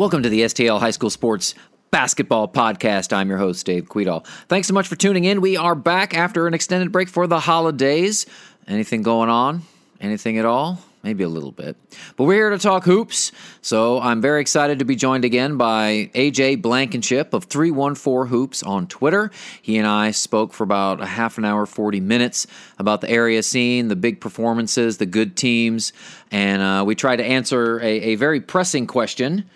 [0.00, 1.54] Welcome to the STL High School Sports
[1.90, 3.12] Basketball Podcast.
[3.12, 4.24] I'm your host, Dave Kvidahl.
[4.48, 5.42] Thanks so much for tuning in.
[5.42, 8.24] We are back after an extended break for the holidays.
[8.66, 9.60] Anything going on?
[10.00, 10.78] Anything at all?
[11.02, 11.76] maybe a little bit.
[12.16, 13.32] But we're here to talk hoops.
[13.62, 18.86] So I'm very excited to be joined again by AJ Blankenship of 314 Hoops on
[18.86, 19.30] Twitter.
[19.62, 22.46] He and I spoke for about a half an hour, 40 minutes
[22.78, 25.94] about the area scene, the big performances, the good teams,
[26.30, 29.48] and uh, we tried to answer a, a very pressing question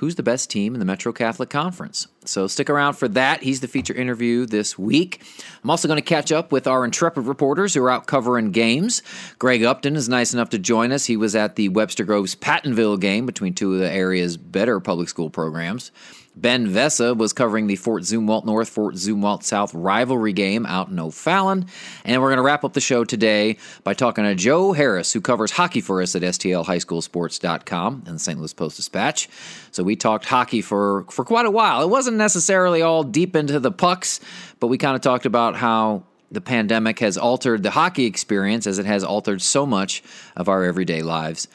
[0.00, 2.08] who's the best team in the Metro Catholic Conference.
[2.24, 3.42] So stick around for that.
[3.42, 5.22] He's the feature interview this week.
[5.62, 9.02] I'm also going to catch up with our intrepid reporters who are out covering games.
[9.38, 11.04] Greg Upton is nice enough to join us.
[11.04, 15.10] He was at the Webster Groves Pattonville game between two of the area's better public
[15.10, 15.92] school programs.
[16.36, 20.98] Ben Vessa was covering the Fort Zumwalt North, Fort Zumwalt South rivalry game out in
[20.98, 21.66] O'Fallon.
[22.04, 25.20] And we're going to wrap up the show today by talking to Joe Harris, who
[25.20, 28.38] covers hockey for us at STLHighSchoolSports.com and the St.
[28.38, 29.28] Louis Post Dispatch.
[29.72, 31.82] So we talked hockey for, for quite a while.
[31.82, 34.20] It wasn't necessarily all deep into the pucks,
[34.60, 38.78] but we kind of talked about how the pandemic has altered the hockey experience as
[38.78, 40.02] it has altered so much
[40.36, 41.48] of our everyday lives.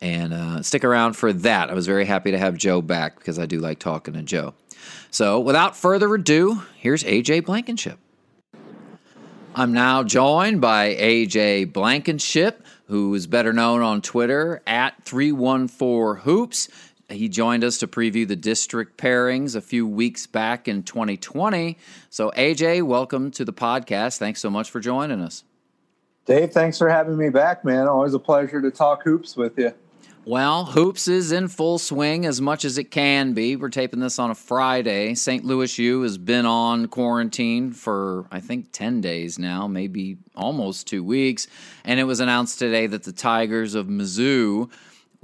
[0.00, 1.70] And uh, stick around for that.
[1.70, 4.54] I was very happy to have Joe back because I do like talking to Joe.
[5.10, 7.98] So without further ado, here's AJ Blankenship.
[9.54, 16.68] I'm now joined by AJ Blankenship, who is better known on Twitter at 314 Hoops.
[17.08, 21.78] He joined us to preview the district pairings a few weeks back in 2020.
[22.10, 24.18] So, AJ, welcome to the podcast.
[24.18, 25.42] Thanks so much for joining us.
[26.26, 27.88] Dave, thanks for having me back, man.
[27.88, 29.72] Always a pleasure to talk hoops with you.
[30.28, 33.56] Well, hoops is in full swing as much as it can be.
[33.56, 35.14] We're taping this on a Friday.
[35.14, 35.42] St.
[35.42, 41.02] Louis U has been on quarantine for, I think, 10 days now, maybe almost two
[41.02, 41.46] weeks.
[41.82, 44.70] And it was announced today that the Tigers of Mizzou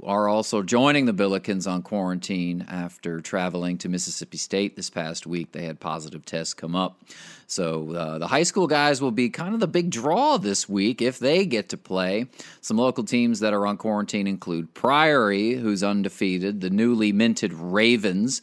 [0.01, 5.51] are also joining the Billikens on quarantine after traveling to Mississippi State this past week.
[5.51, 6.99] They had positive tests come up.
[7.47, 11.01] So uh, the high school guys will be kind of the big draw this week
[11.01, 12.27] if they get to play.
[12.61, 18.41] Some local teams that are on quarantine include Priory, who's undefeated, the newly minted Ravens,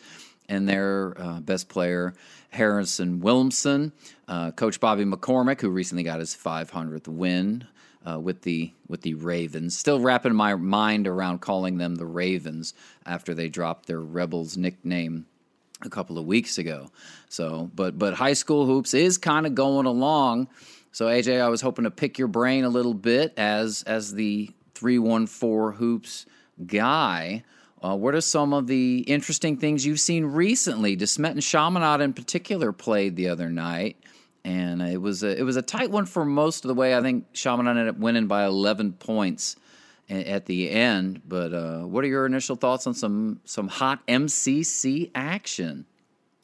[0.49, 2.15] and their uh, best player,
[2.51, 3.93] Harrison Wilmson,
[4.29, 7.67] uh, Coach Bobby McCormick, who recently got his 500th win
[8.09, 9.77] uh, with the with the Ravens.
[9.77, 12.75] Still wrapping my mind around calling them the Ravens
[13.07, 15.27] after they dropped their Rebels nickname
[15.87, 16.91] a couple of weeks ago.
[17.29, 20.49] So, but but high school hoops is kind of going along.
[20.93, 24.51] So AJ, I was hoping to pick your brain a little bit as as the
[24.75, 26.27] three one four hoops
[26.67, 27.45] guy.
[27.83, 30.97] Uh, what are some of the interesting things you've seen recently?
[30.97, 33.97] DeSmet and Chaminade in particular played the other night
[34.45, 36.97] and it was a, it was a tight one for most of the way.
[36.97, 39.57] I think Chaminade ended up winning by 11 points
[40.09, 41.23] at the end.
[41.27, 45.87] But uh, what are your initial thoughts on some some hot MCC action?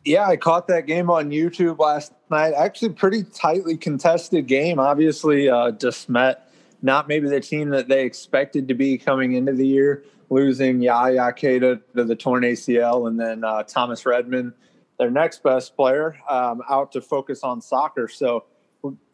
[0.04, 2.54] Yeah, I caught that game on YouTube last night.
[2.54, 4.78] Actually, pretty tightly contested game.
[4.78, 6.36] Obviously, uh, DeSmet,
[6.82, 11.32] not maybe the team that they expected to be coming into the year, losing Yaya
[11.32, 14.54] Keita to the torn ACL, and then uh, Thomas Redmond
[14.98, 18.08] their next best player um, out to focus on soccer.
[18.08, 18.44] So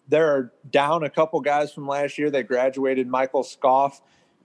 [0.08, 2.30] they're down a couple guys from last year.
[2.30, 4.00] They graduated Michael Scoff.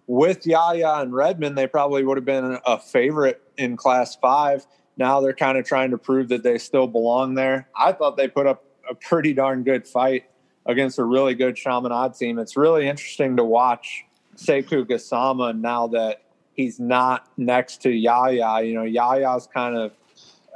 [0.09, 4.65] With Yaya and Redmond, they probably would have been a favorite in Class 5.
[4.97, 7.69] Now they're kind of trying to prove that they still belong there.
[7.77, 10.23] I thought they put up a pretty darn good fight
[10.65, 12.39] against a really good Chaminade team.
[12.39, 14.03] It's really interesting to watch
[14.35, 16.23] Sekou Gassama now that
[16.55, 18.63] he's not next to Yaya.
[18.63, 19.91] You know, Yaya's kind of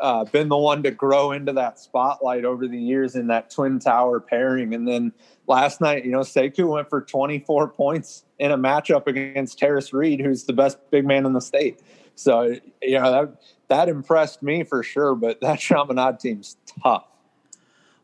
[0.02, 3.78] uh, been the one to grow into that spotlight over the years in that twin
[3.78, 4.74] tower pairing.
[4.74, 5.14] And then
[5.48, 10.22] last night, you know, Sekou went for 24 points in a matchup against Tarris Reed,
[10.22, 11.82] who's the best big man in the state.
[12.16, 17.06] So, you know, that, that impressed me for sure, but that Chaminade team's tough.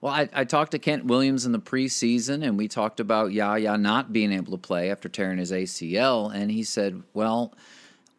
[0.02, 3.78] Well, I, I, talked to Kent Williams in the preseason, and we talked about Yaya
[3.78, 6.34] not being able to play after tearing his ACL.
[6.34, 7.54] And he said, well,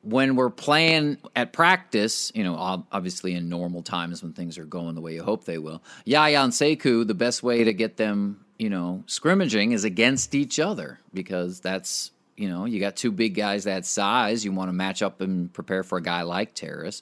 [0.03, 2.55] when we're playing at practice, you know,
[2.93, 6.43] obviously in normal times when things are going the way you hope they will, Yaya
[6.43, 11.01] and Sekou, the best way to get them, you know, scrimmaging is against each other
[11.15, 14.45] because that's, you know, you got two big guys that size.
[14.45, 17.01] You want to match up and prepare for a guy like Tarris.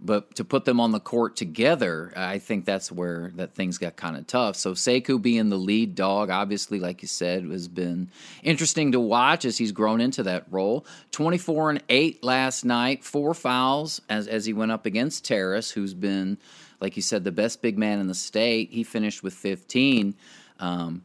[0.00, 3.96] But to put them on the court together, I think that's where that things got
[3.96, 4.56] kind of tough.
[4.56, 8.08] So Sekou being the lead dog, obviously, like you said, has been
[8.42, 10.86] interesting to watch as he's grown into that role.
[11.10, 15.70] Twenty four and eight last night, four fouls as as he went up against Tarris,
[15.70, 16.38] who's been,
[16.80, 18.70] like you said, the best big man in the state.
[18.72, 20.14] He finished with fifteen.
[20.60, 21.04] Um,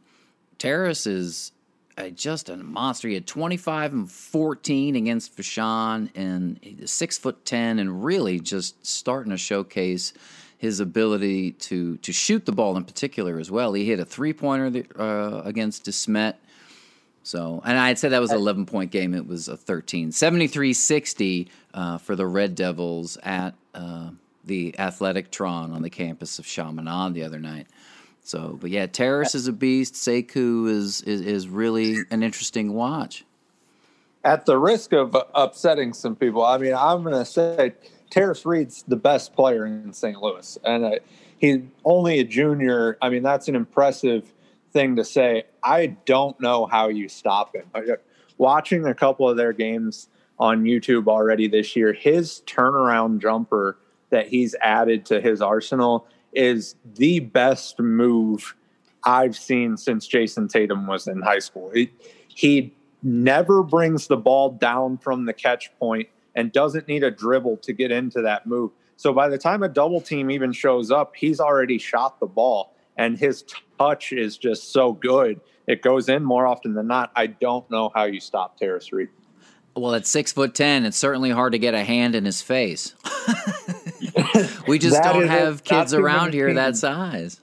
[0.58, 1.52] Tarris is
[1.96, 3.08] uh, just a monster.
[3.08, 9.30] He had 25 and 14 against Vashon and six foot ten, and really just starting
[9.30, 10.12] to showcase
[10.58, 13.72] his ability to to shoot the ball in particular as well.
[13.72, 16.34] He hit a three pointer uh, against DeSmet.
[17.22, 19.14] So, and I'd say that was an 11 point game.
[19.14, 20.12] It was a 13.
[20.12, 24.10] 73 60 uh, for the Red Devils at uh,
[24.44, 27.66] the Athletic Tron on the campus of Chaminade the other night.
[28.30, 29.94] So, but yeah, Tarris is a beast.
[29.94, 33.24] Sekou is, is is really an interesting watch.
[34.22, 37.72] At the risk of upsetting some people, I mean, I'm going to say
[38.08, 40.22] Tarris Reed's the best player in St.
[40.22, 40.90] Louis, and uh,
[41.38, 42.96] he's only a junior.
[43.02, 44.32] I mean, that's an impressive
[44.72, 45.42] thing to say.
[45.64, 47.64] I don't know how you stop him.
[48.38, 53.76] Watching a couple of their games on YouTube already this year, his turnaround jumper
[54.10, 58.54] that he's added to his arsenal is the best move
[59.04, 61.72] I've seen since Jayson Tatum was in high school.
[62.28, 67.56] He, never brings the ball down from the catch point and doesn't need a dribble
[67.58, 68.70] to get into that move.
[68.96, 72.74] So by the time a double team even shows up, he's already shot the ball
[72.96, 73.44] and his
[73.78, 75.40] touch is just so good.
[75.66, 77.10] It goes in more often than not.
[77.16, 79.08] I don't know how you stop Tarris Reed.
[79.76, 82.94] Well, at six foot ten, it's certainly hard to get a hand in his face.
[84.66, 86.56] we just don't have kids around here teams.
[86.56, 87.40] that size.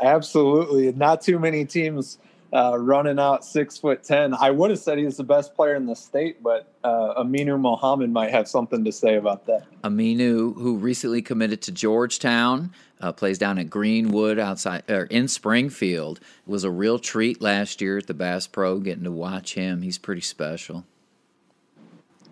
[0.00, 2.18] Absolutely, not too many teams
[2.52, 4.34] uh, running out six foot ten.
[4.34, 8.10] I would have said he's the best player in the state, but uh, Aminu Mohammed
[8.10, 9.66] might have something to say about that.
[9.82, 16.20] Aminu, who recently committed to Georgetown, uh, plays down at Greenwood outside or in Springfield.
[16.20, 19.82] It was a real treat last year at the Bass Pro getting to watch him.
[19.82, 20.84] He's pretty special.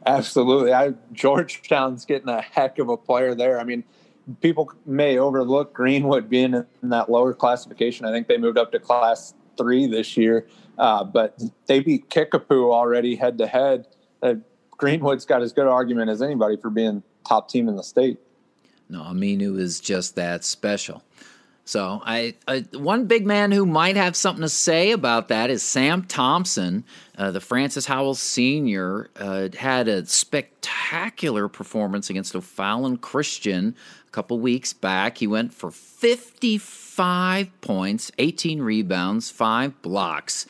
[0.07, 0.73] Absolutely.
[0.73, 3.59] I Georgetown's getting a heck of a player there.
[3.59, 3.85] I mean,
[4.41, 8.07] people may overlook Greenwood being in that lower classification.
[8.07, 10.47] I think they moved up to class three this year,
[10.79, 13.89] uh, but they beat Kickapoo already head to head.
[14.77, 18.19] Greenwood's got as good an argument as anybody for being top team in the state.
[18.89, 21.03] No, Aminu is just that special.
[21.67, 25.65] So, I, I, one big man who might have something to say about that is
[25.65, 26.85] Sam Thompson,
[27.19, 33.75] uh, the Francis Howell senior, uh, had a spectacular performance against O'Fallon Christian
[34.07, 35.19] a couple weeks back.
[35.19, 40.47] He went for 55 points, 18 rebounds, five blocks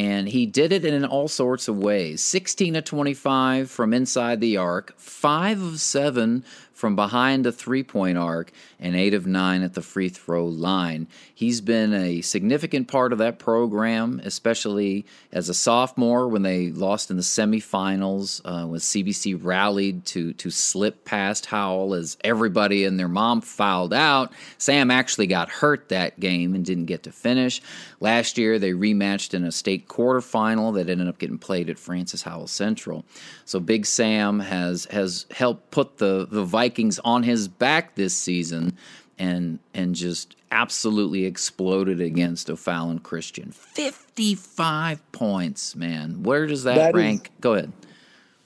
[0.00, 4.56] and he did it in all sorts of ways 16 of 25 from inside the
[4.56, 6.42] arc, 5 of 7
[6.80, 8.50] from behind the three point arc
[8.80, 11.06] and eight of nine at the free throw line.
[11.32, 17.10] He's been a significant part of that program, especially as a sophomore when they lost
[17.10, 18.40] in the semifinals.
[18.44, 23.92] Uh, when CBC rallied to to slip past Howell as everybody and their mom fouled
[23.92, 24.32] out.
[24.56, 27.60] Sam actually got hurt that game and didn't get to finish.
[28.00, 32.22] Last year they rematched in a state quarterfinal that ended up getting played at Francis
[32.22, 33.04] Howell Central.
[33.44, 38.14] So Big Sam has has helped put the the Vikings Vikings on his back this
[38.14, 38.76] season
[39.18, 43.50] and and just absolutely exploded against O'Fallon Christian.
[43.50, 46.22] 55 points, man.
[46.22, 47.32] Where does that, that rank?
[47.40, 47.72] Go ahead.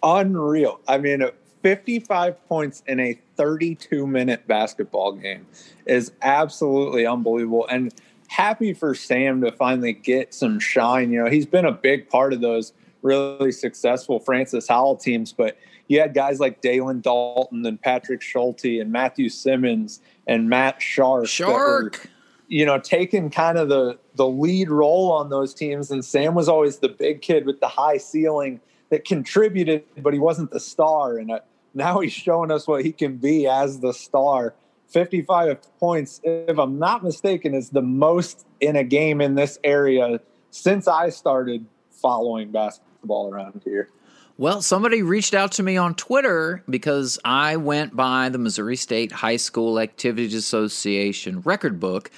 [0.02, 0.80] Unreal.
[0.88, 1.22] I mean,
[1.62, 5.46] 55 points in a 32 minute basketball game
[5.84, 7.66] is absolutely unbelievable.
[7.68, 7.92] And
[8.28, 11.12] happy for Sam to finally get some shine.
[11.12, 15.58] You know, he's been a big part of those really successful Francis Howell teams, but
[15.88, 21.26] you had guys like Dalen Dalton and Patrick Schulte and Matthew Simmons and Matt Sharp.
[21.26, 22.03] Shark.
[22.05, 22.10] Were,
[22.48, 25.91] you know, taking kind of the the lead role on those teams.
[25.91, 28.60] And Sam was always the big kid with the high ceiling
[28.91, 31.17] that contributed, but he wasn't the star.
[31.19, 31.41] And uh,
[31.74, 34.55] now he's showing us what he can be as the star.
[34.88, 40.20] 55 points, if I'm not mistaken, is the most in a game in this area
[40.50, 43.91] since I started following basketball around here.
[44.36, 49.12] Well, somebody reached out to me on Twitter because I went by the Missouri State
[49.12, 52.10] High School Activities Association record book,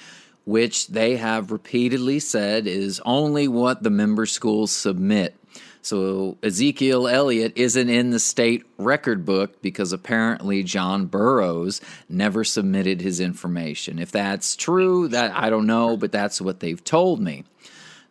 [0.43, 5.35] which they have repeatedly said is only what the member schools submit.
[5.83, 12.99] So Ezekiel Elliott isn't in the state record book because apparently John Burroughs never submitted
[12.99, 13.99] his information.
[13.99, 17.43] If that's true, that I don't know, but that's what they've told me.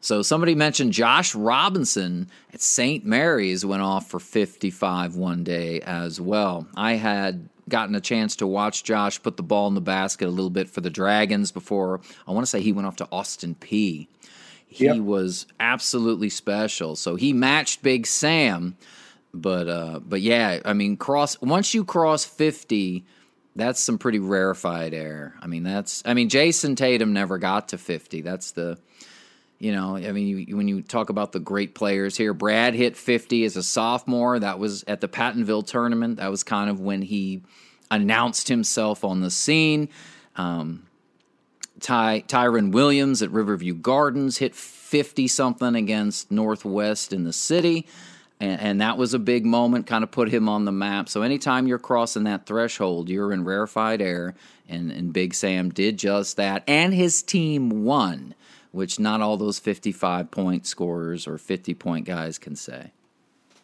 [0.00, 3.04] So somebody mentioned Josh Robinson at St.
[3.04, 6.66] Mary's went off for 55 one day as well.
[6.76, 10.30] I had gotten a chance to watch Josh put the ball in the basket a
[10.30, 13.56] little bit for the Dragons before I want to say he went off to Austin
[13.56, 14.06] Peay.
[14.68, 14.98] He yep.
[14.98, 16.96] was absolutely special.
[16.96, 18.76] So he matched Big Sam,
[19.32, 23.04] but uh, but yeah, I mean cross once you cross 50
[23.56, 25.34] that's some pretty rarefied air.
[25.40, 28.20] I mean, that's I mean Jayson Tatum never got to 50.
[28.20, 28.78] That's the
[29.58, 32.96] You know, I mean, you, when you talk about the great players here, Brad hit
[32.96, 34.38] 50 as a sophomore.
[34.38, 36.18] That was at the Pattonville tournament.
[36.18, 37.42] That was kind of when he
[37.90, 39.88] announced himself on the scene.
[40.36, 40.86] Um,
[41.80, 47.86] Ty, Tyron Williams at Riverview Gardens hit 50 something against Northwest in the city.
[48.38, 51.08] And, and, that was a big moment, kind of put him on the map.
[51.08, 54.34] So anytime you're crossing that threshold, you're in rarefied air.
[54.68, 56.62] And, and Big Sam did just that.
[56.66, 58.34] And his team won,
[58.76, 62.92] which not all those 55 point scorers or 50 point guys can say.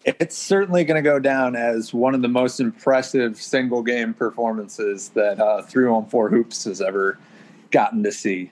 [0.04, 5.10] It's certainly going to go down as one of the most impressive single game performances
[5.10, 7.18] that uh, Three on Four Hoops has ever
[7.70, 8.50] gotten to see.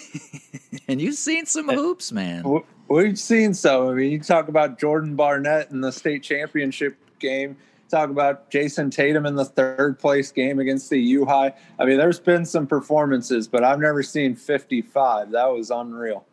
[0.88, 2.62] and you've seen some hoops, man.
[2.88, 3.88] We've seen some.
[3.88, 7.56] I mean, you talk about Jordan Barnett in the state championship game.
[7.94, 11.54] Talk about Jayson Tatum in the third place game against the U High.
[11.78, 15.30] I mean, there's been some performances, but I've never seen 55.
[15.30, 16.26] That was unreal.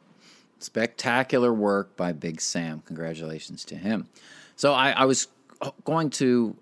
[0.58, 2.82] Spectacular work by Big Sam.
[2.88, 4.08] Congratulations to him.
[4.56, 5.28] So I, I was
[5.84, 6.56] going to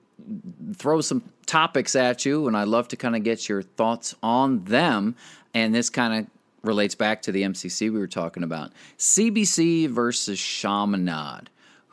[0.75, 4.65] throw some topics at you, and I'd love to kind of get your thoughts on
[4.65, 5.15] them.
[5.53, 6.27] And this kind of
[6.61, 8.73] relates back to the MCC we were talking about.
[8.97, 11.49] CBC versus Chaminade.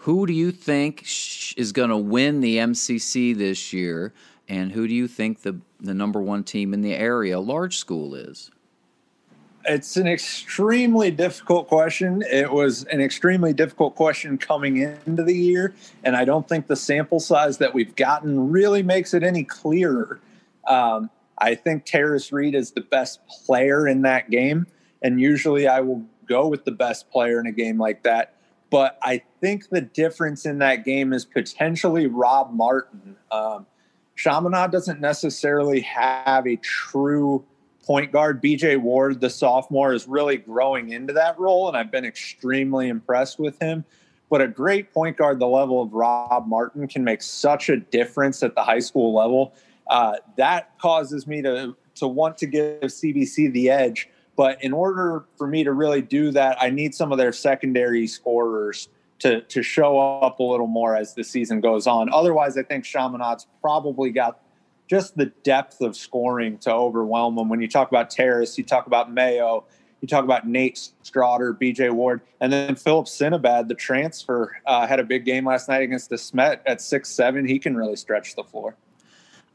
[0.06, 1.02] Who do you think
[1.56, 4.14] is going to win the MCC this year?
[4.48, 8.14] And who do you think the, the number one team in the area, large school,
[8.14, 8.52] is?
[9.64, 12.22] It's an extremely difficult question.
[12.30, 15.74] It was an extremely difficult question coming into the year.
[16.04, 20.20] And I don't think the sample size that we've gotten really makes it any clearer.
[20.68, 24.68] Um, I think Tarris Reed is the best player in that game.
[25.02, 28.35] And usually I will go with the best player in a game like that.
[28.70, 33.16] But I think the difference in that game is potentially Rob Martin.
[33.30, 33.66] Um,
[34.16, 37.44] Chaminade doesn't necessarily have a true
[37.84, 38.42] point guard.
[38.42, 43.38] BJ Ward, the sophomore, is really growing into that role, and I've been extremely impressed
[43.38, 43.84] with him.
[44.28, 48.42] But a great point guard, the level of Rob Martin, can make such a difference
[48.42, 49.54] at the high school level
[49.86, 54.08] uh, that causes me to to want to give CBC the edge.
[54.36, 58.06] But in order for me to really do that, I need some of their secondary
[58.06, 58.88] scorers
[59.20, 62.12] to to show up a little more as the season goes on.
[62.12, 64.40] Otherwise, I think Chaminade's probably got
[64.88, 67.48] just the depth of scoring to overwhelm them.
[67.48, 69.64] When you talk about Tarris, you talk about Mayo,
[70.00, 75.00] you talk about Nate Strotter, BJ Ward, and then Philip Sinabad, the transfer, uh, had
[75.00, 77.46] a big game last night against DeSmet at six seven.
[77.46, 78.76] He can really stretch the floor.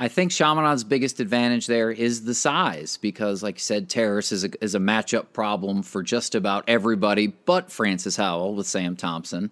[0.02, 4.44] I think Chaminade's biggest advantage there is the size because, like you said, Tarris is
[4.44, 9.52] a, is a matchup problem for just about everybody but Francis Howell with Sam Thompson.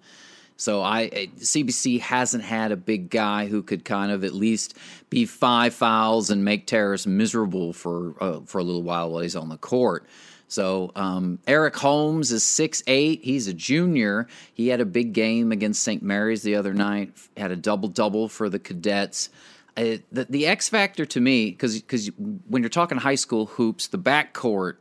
[0.57, 4.75] So I CBC hasn't had a big guy who could kind of at least
[5.11, 9.35] be five fouls and make Tarris miserable for uh, for a little while while he's
[9.35, 10.07] on the court.
[10.47, 13.23] So um, Eric Holmes is six eight.
[13.23, 14.25] He's a junior.
[14.51, 16.01] He had a big game against St.
[16.01, 17.13] Mary's the other night.
[17.37, 19.29] Had a double double for the cadets
[19.75, 22.07] the, the X factor to me, because because
[22.47, 24.75] when you're talking high school hoops, the backcourt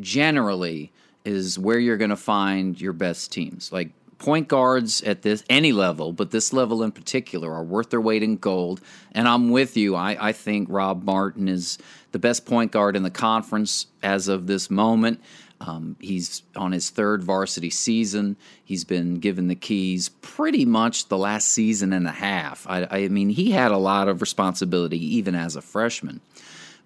[0.00, 0.92] generally
[1.24, 3.72] is where you're going to find your best teams.
[3.72, 8.00] Like point guards at this any level, but this level in particular, are worth their
[8.00, 8.80] weight in gold.
[9.12, 9.94] And I'm with you.
[9.94, 11.78] I, I think Rob Martin is
[12.12, 15.20] the best point guard in the conference as of this moment.
[15.60, 18.36] Um, he's on his third varsity season.
[18.64, 22.66] He's been given the keys pretty much the last season and a half.
[22.68, 26.20] I, I mean, he had a lot of responsibility even as a freshman.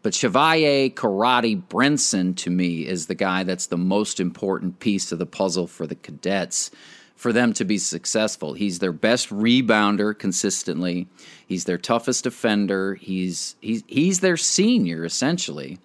[0.02, 5.18] But Chevalier Karate Brinson, to me, is the guy that's the most important piece of
[5.18, 6.70] the puzzle for the cadets
[7.14, 8.54] for them to be successful.
[8.54, 11.06] He's their best rebounder consistently.
[11.46, 12.96] He's their toughest defender.
[12.96, 15.78] He's he's he's their senior essentially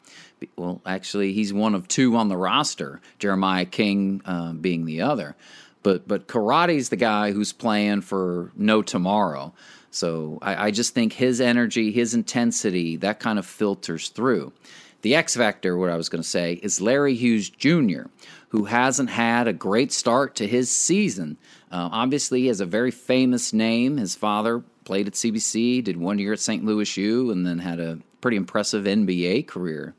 [0.55, 3.01] well, actually, he's one of two on the roster.
[3.19, 5.35] Jeremiah King uh, being the other,
[5.83, 9.53] but but Karate's the guy who's playing for no tomorrow.
[9.89, 14.53] So I, I just think his energy, his intensity, that kind of filters through.
[15.01, 18.03] The X factor, what I was going to say, is Larry Hughes Jr.,
[18.49, 21.37] who hasn't had a great start to his season.
[21.71, 23.97] Uh, obviously, he has a very famous name.
[23.97, 26.63] His father played at CBC, did one year at St.
[26.63, 29.93] Louis U, and then had a pretty impressive NBA career.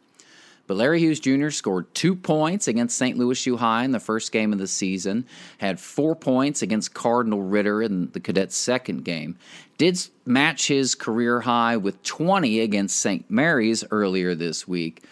[0.69, 1.49] But Larry Hughes Jr.
[1.49, 3.17] scored two points against St.
[3.17, 5.25] Louis U High in the first game of the season,
[5.57, 9.39] had four points against Cardinal Ritter in the Cadets' second game,
[9.79, 13.29] did match his career high with 20 against St.
[13.31, 15.03] Mary's earlier this week.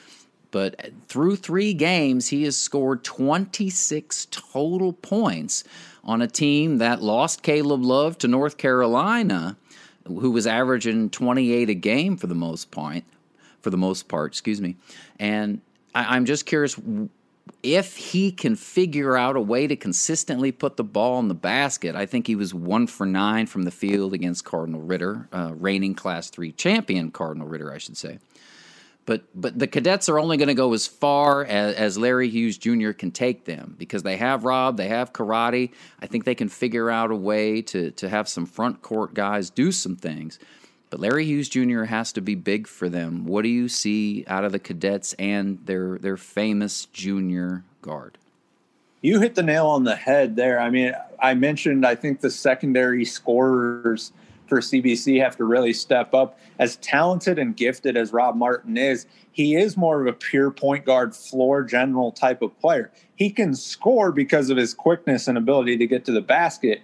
[0.51, 5.65] But uh, through three games, he has scored 26 total points
[6.05, 9.57] on a team that lost Caleb Love to North Carolina,
[10.07, 13.05] who was averaging 28 a game for the most part
[13.61, 14.77] for the most part, excuse me.
[15.19, 15.61] And
[15.95, 16.79] I, am just curious
[17.63, 21.95] if he can figure out a way to consistently put the ball in the basket,
[21.95, 25.95] I think he was one for nine from the field against Cardinal Ritter, uh, reigning
[25.95, 28.19] Class Three champion Cardinal Ritter, I should say.
[29.05, 32.59] But but the cadets are only going to go as far as, as, Larry Hughes
[32.59, 32.91] Jr.
[32.91, 35.71] can take them because they have Rob, they have karate.
[36.01, 39.49] I think they can figure out a way to to have some front court guys
[39.49, 40.41] do some things.
[40.90, 41.85] But Larry Hughes Jr.
[41.85, 43.26] has to be big for them.
[43.26, 48.19] What do you see out of the cadets and their their famous junior guard?
[49.02, 50.59] You hit the nail on the head there.
[50.59, 54.12] I mean, I mentioned I think the secondary scorers
[54.47, 56.38] for CBC have to really step up.
[56.59, 60.85] As talented and gifted as Rob Martin is, he is more of a pure point
[60.85, 62.90] guard, floor general type of player.
[63.16, 66.81] He can score because of his quickness and ability to get to the basket,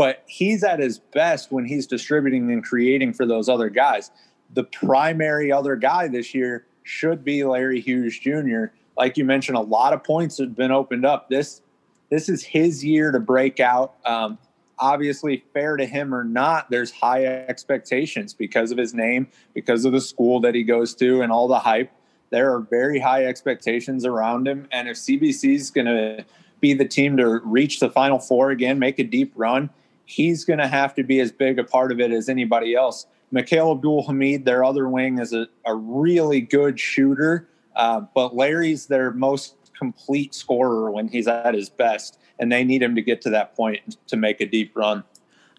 [0.00, 4.10] but he's at his best when he's distributing and creating for those other guys.
[4.54, 8.72] The primary other guy this year should be Larry Hughes Jr.
[8.96, 11.28] Like you mentioned, a lot of points have been opened up.
[11.28, 11.60] This
[12.08, 13.96] this is his year to break out.
[14.06, 14.38] Um,
[14.78, 19.92] obviously, fair to him or not, there's high expectations because of his name, because of
[19.92, 21.92] the school that he goes to, and all the hype.
[22.30, 26.24] There are very high expectations around him, and if CBC is going to
[26.58, 29.68] be the team to reach the Final Four again, make a deep run,
[30.10, 33.06] he's going to have to be as big a part of it as anybody else.
[33.30, 38.86] Mikhail Abdul Hamid, their other wing, is a, a really good shooter, uh, but Larry's
[38.86, 43.22] their most complete scorer when he's at his best, and they need him to get
[43.22, 45.04] to that point to make a deep run.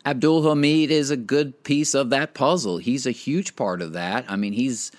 [0.06, 2.78] Abdul Hamid is a good piece of that puzzle.
[2.78, 4.26] He's a huge part of that.
[4.28, 4.92] I mean, he's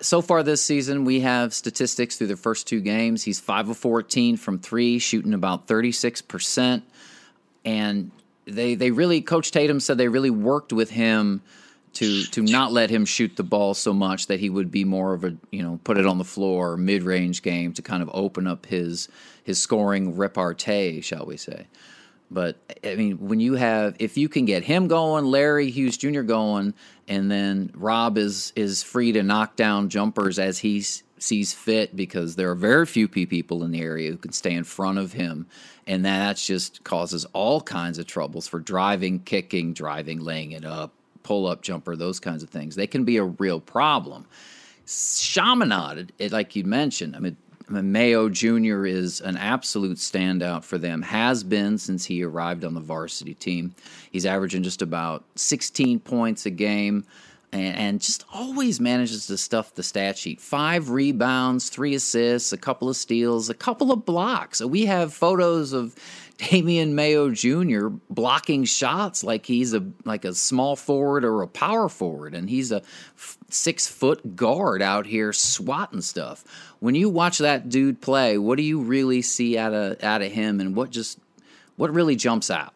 [0.00, 1.04] so far this season.
[1.04, 3.22] We have statistics through the first two games.
[3.22, 6.82] He's five of fourteen from three, shooting about thirty six percent,
[7.64, 8.10] and
[8.48, 11.42] they they really Coach Tatum said they really worked with him
[11.94, 15.14] to to not let him shoot the ball so much that he would be more
[15.14, 18.10] of a you know put it on the floor mid range game to kind of
[18.12, 19.08] open up his
[19.44, 21.66] his scoring repartee, shall we say?
[22.30, 26.22] But I mean, when you have if you can get him going, Larry Hughes Jr.
[26.22, 26.74] going,
[27.06, 30.84] and then Rob is is free to knock down jumpers as he
[31.22, 34.64] sees fit because there are very few people in the area who can stay in
[34.64, 35.46] front of him
[35.88, 40.92] and that just causes all kinds of troubles for driving, kicking, driving, laying it up,
[41.22, 42.76] pull up jumper, those kinds of things.
[42.76, 44.26] They can be a real problem.
[44.86, 47.36] Chaminade, it, like you mentioned, I mean,
[47.70, 48.84] Mayo Jr.
[48.84, 53.74] is an absolute standout for them, has been since he arrived on the varsity team.
[54.10, 57.04] He's averaging just about 16 points a game
[57.52, 60.40] and, and, just always manages to stuff the stat sheet.
[60.40, 64.62] Five rebounds, three assists, a couple of steals, a couple of blocks.
[64.62, 65.94] We have photos of
[66.38, 67.88] Damian Mayo Jr.
[68.10, 72.70] blocking shots like he's a like a small forward or a power forward, and he's
[72.70, 72.82] a
[73.16, 76.44] f- six foot guard out here swatting stuff.
[76.78, 80.30] When you watch that dude play, what do you really see out of out of
[80.30, 81.18] him, and what just
[81.76, 82.72] what really jumps out?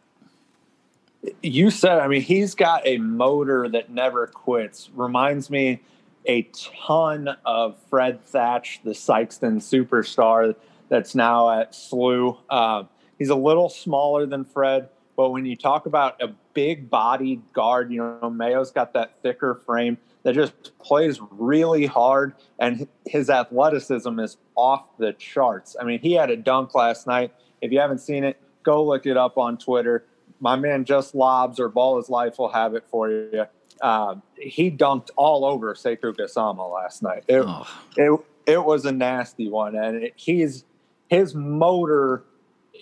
[1.42, 4.90] You said, I mean, he's got a motor that never quits.
[4.94, 5.80] Reminds me
[6.26, 10.54] a ton of Fred Thatch, the Sikeston superstar
[10.88, 12.38] that's now at SLU.
[12.50, 12.84] Uh,
[13.18, 17.90] he's a little smaller than Fred, but when you talk about a big bodied guard,
[17.90, 24.18] you know, Mayo's got that thicker frame that just plays really hard, and his athleticism
[24.20, 25.76] is off the charts.
[25.80, 27.32] I mean, he had a dunk last night.
[27.60, 30.04] If you haven't seen it, go look it up on Twitter
[30.42, 33.46] my man just lobs or Ballislife will have it for you.
[33.80, 37.24] Uh, he dunked all over Sekou Gassama last night.
[37.28, 37.66] It, oh.
[37.96, 40.64] it, it was a nasty one, and it, he's
[41.08, 42.24] his motor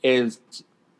[0.02, 0.40] is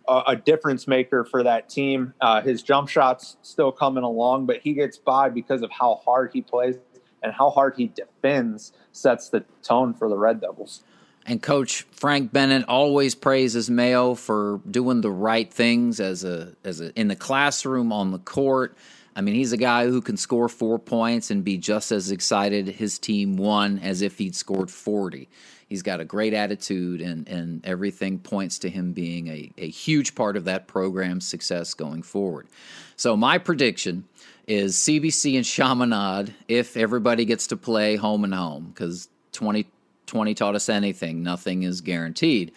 [0.07, 2.12] a, a, difference maker for that team.
[2.20, 6.31] Uh, his jump shots still coming along, but he gets by because of how hard
[6.33, 6.77] he plays
[7.23, 8.73] and how hard he defends.
[8.92, 10.83] Sets the tone for the Red Devils.
[11.26, 16.80] And Coach Frank Bennett always praises Mayo for doing the right things as a as
[16.80, 18.76] a in the classroom on the court.
[19.14, 22.68] I mean, he's a guy who can score four points and be just as excited
[22.68, 25.28] his team won as if he'd scored 40.
[25.68, 30.16] He's got a great attitude, and, and everything points to him being a, a huge
[30.16, 32.48] part of that program's success going forward.
[32.96, 34.04] So, my prediction
[34.48, 39.66] is CBC and Chaminade if everybody gets to play home and home, because 20,
[40.11, 41.23] 20 taught us anything.
[41.23, 42.51] Nothing is guaranteed.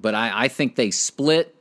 [0.00, 1.54] But I, I think they split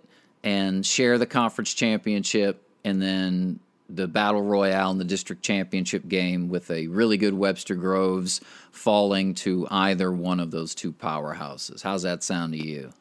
[0.44, 6.50] and share the conference championship and then the battle royale and the district championship game
[6.50, 11.84] with a really good Webster Groves falling to either one of those two powerhouses.
[11.84, 12.92] How's that sound to you?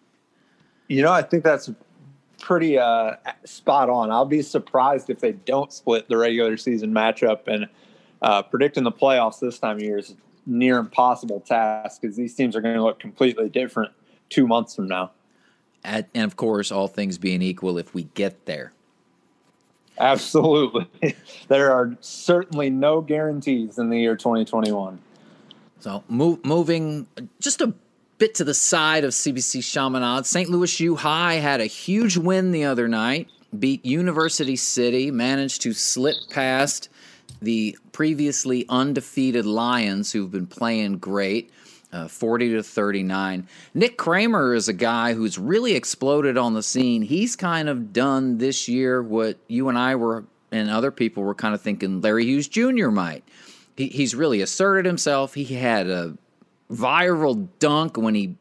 [0.89, 1.71] You know, I think that's
[2.39, 4.11] pretty uh, spot on.
[4.11, 7.67] I'll be surprised if they don't split the regular season matchup and
[8.21, 10.15] uh, predicting the playoffs this time of year is
[10.47, 13.93] near impossible task because these teams are going to look completely different
[14.31, 15.11] two months from now.
[15.85, 18.73] At, and of course, all things being equal, if we get there.
[19.99, 20.87] Absolutely.
[21.49, 24.99] there are certainly no guarantees in the year 2021.
[25.81, 27.07] So, move, moving
[27.41, 27.73] just a
[28.19, 30.49] bit to the side of CBC Chaminade, St.
[30.49, 35.73] Louis U High had a huge win the other night, beat University City, managed to
[35.73, 36.89] slip past
[37.41, 41.51] the previously undefeated Lions, who've been playing great.
[41.93, 43.47] Uh, 40 to 39.
[43.73, 47.01] Nick Kramer is a guy who's really exploded on the scene.
[47.01, 51.35] He's kind of done this year what you and I were and other people were
[51.35, 52.89] kind of thinking Larry Hughes Jr.
[52.89, 53.25] might.
[53.77, 55.35] He, he's really asserted himself.
[55.35, 56.17] He had a
[56.71, 58.37] viral dunk when he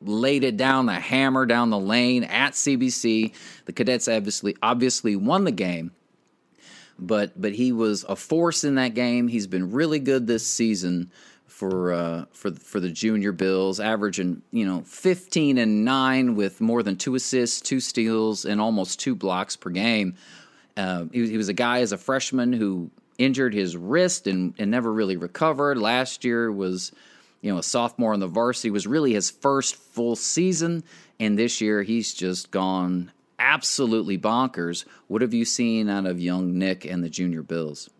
[0.00, 3.32] laid it down the hammer down the lane at CBC.
[3.64, 5.92] The Cadets obviously obviously won the game,
[6.98, 9.28] but but he was a force in that game.
[9.28, 11.10] He's been really good this season
[11.46, 16.82] for uh, for for the junior Bills, averaging you know 15 and nine with more
[16.82, 20.16] than two assists, two steals, and almost two blocks per game.
[20.76, 24.70] Uh, he, he was a guy as a freshman who injured his wrist and, and
[24.70, 25.78] never really recovered.
[25.78, 26.90] Last year was
[27.44, 30.82] you know, a sophomore on the varsity was really his first full season,
[31.20, 33.12] and this year he's just gone
[33.44, 34.84] absolutely bonkers.
[35.06, 37.90] What have you seen out of young Nick and the Junior Bills?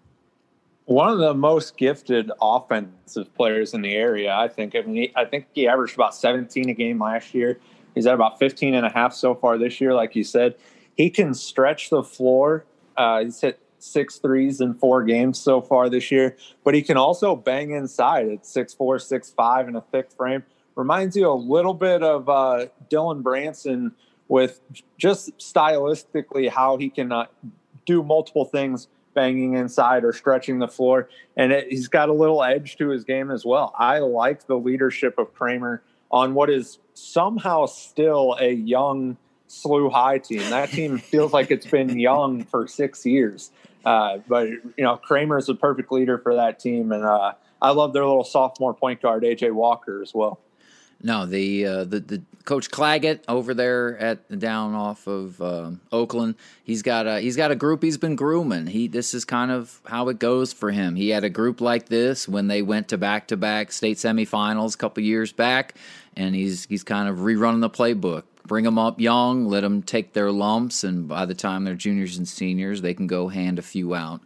[0.87, 4.75] One of the most gifted offensive players in the area, I think.
[4.75, 7.59] I mean, I think he averaged about 17 a game last year.
[7.95, 10.57] He's at about 15 and a half so far this year, like you said.
[10.97, 12.65] He can stretch the floor.
[12.97, 16.97] Uh, he's hit six threes in four games so far this year, but he can
[16.97, 20.43] also bang inside at six four, six five in a thick frame.
[20.75, 23.93] Reminds you a little bit of uh, Dillon Branson
[24.29, 24.61] with
[24.97, 27.27] just stylistically how he can uh,
[27.87, 31.09] do multiple things banging inside or stretching the floor.
[31.37, 33.75] And it, he's got a little edge to his game as well.
[33.79, 39.17] I like the leadership of Kramer on what is somehow still a young
[39.49, 40.49] SLU High team.
[40.51, 43.51] That team feels like it's been young for six years.
[43.85, 47.71] Uh, but you know, Kramer is a perfect leader for that team, and uh, I
[47.73, 50.41] love their little sophomore point guard AJ Walker as well.
[51.05, 56.37] No, the uh, the the coach Claggett over there at down off of uh, Oakland.
[56.65, 58.69] He's got a he's got a group he's been grooming.
[58.69, 60.97] He this is kind of how it goes for him.
[60.97, 64.75] He had a group like this when they went to back to back state semifinals
[64.75, 65.75] a couple years back,
[66.17, 70.13] and he's he's kind of rerunning the playbook bring them up young, let them take
[70.13, 73.63] their lumps, and by the time they're juniors and seniors, they can go hand a
[73.63, 74.21] few out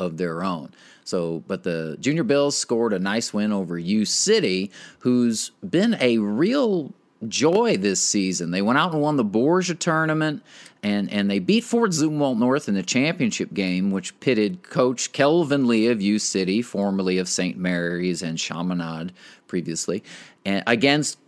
[0.00, 0.72] of their own.
[1.04, 6.18] So, but the Junior Bills scored a nice win over U City, who's been a
[6.18, 6.92] real
[7.28, 8.50] joy this season.
[8.50, 10.42] They went out and won the Borgia tournament,
[10.82, 15.66] and and they beat Fort Zumwalt North in the championship game, which pitted Coach Kelvin
[15.66, 17.58] Lee of U City, formerly of St.
[17.58, 19.12] Mary's and Chaminade
[19.46, 20.02] previously,
[20.44, 21.18] and against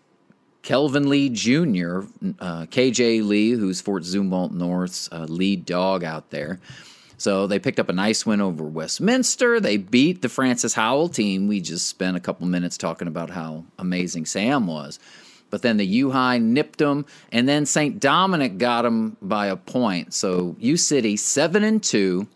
[0.62, 2.02] Kelvin Lee Jr.,
[2.38, 6.60] uh, KJ Lee, who's Fort Zumwalt North's uh, lead dog out there.
[7.22, 9.60] So they picked up a nice win over Westminster.
[9.60, 11.46] They beat the Francis Howell team.
[11.46, 14.98] We just spent a couple minutes talking about how amazing Sam was.
[15.48, 18.00] But then the U High nipped them, and then St.
[18.00, 20.14] Dominic got them by a point.
[20.14, 22.26] So U City seven and two,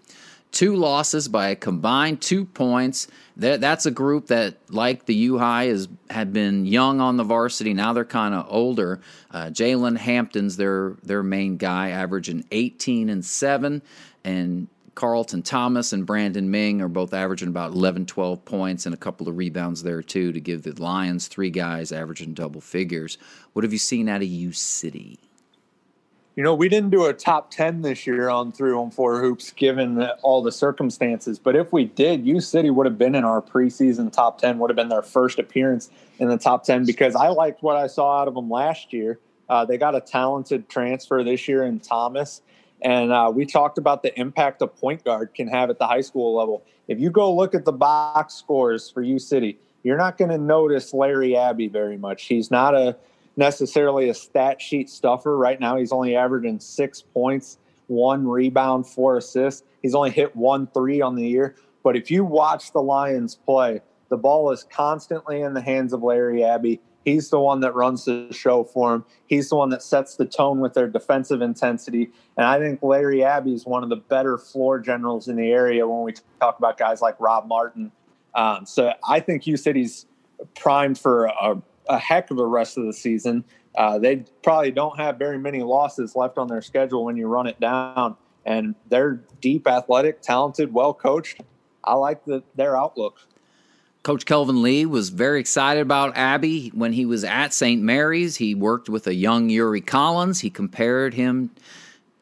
[0.53, 5.39] two losses by a combined two points that, that's a group that, like the U
[5.39, 7.75] High, is had been young on the varsity.
[7.75, 9.01] Now they're kind of older.
[9.33, 13.83] Uh, Jalen Hampton's their their main guy, averaging 18 and seven,
[14.23, 18.99] and Carlton Thomas and Brandon Ming are both averaging about 11, 12 points and a
[18.99, 23.19] couple of rebounds there too to give the Lions three guys averaging double figures.
[23.53, 25.19] What have you seen out of U City?
[26.35, 29.51] You know, we didn't do a top 10 this year on three on four hoops
[29.51, 31.39] given all the circumstances.
[31.39, 34.71] But if we did, U City would have been in our preseason top 10, would
[34.71, 38.23] have been their first appearance in the top 10 because I liked what I saw
[38.23, 39.19] out of them last year.
[39.47, 42.41] Uh, they got a talented transfer this year in Thomas.
[42.83, 46.03] And uh, we talked about the impact a point guard can have at the high
[46.03, 46.65] school level.
[46.89, 50.39] If you go look at the box scores for U City, you're not going to
[50.39, 52.25] notice Larry Abbey very much.
[52.25, 52.97] He's not a
[53.37, 55.37] necessarily a stat sheet stuffer.
[55.37, 59.63] Right now, he's only averaging six points, one rebound, four assists.
[59.83, 61.57] He's only hit one three on the year.
[61.83, 66.03] But if you watch the Lions play, the ball is constantly in the hands of
[66.03, 66.81] Larry Abbey.
[67.07, 69.05] He's the one that runs the show for him.
[69.27, 72.11] He's the one that sets the tone with their defensive intensity.
[72.37, 75.89] And I think Larry Abbey is one of the better floor generals in the area
[75.89, 77.91] when we talk about guys like Rob Martin.
[78.35, 80.05] Um, so I think U City's
[80.55, 83.45] primed for a a heck of a rest of the season.
[83.77, 87.47] Uh, they probably don't have very many losses left on their schedule when you run
[87.47, 88.17] it down.
[88.45, 91.41] And they're deep, athletic, talented, well coached.
[91.85, 93.19] I like the, their outlook.
[94.07, 97.83] Coach Kelvin Lee was very excited about Abbey when he was at St.
[97.83, 98.37] Mary's.
[98.37, 100.39] He worked with a young Yuri Collins.
[100.39, 101.51] He compared him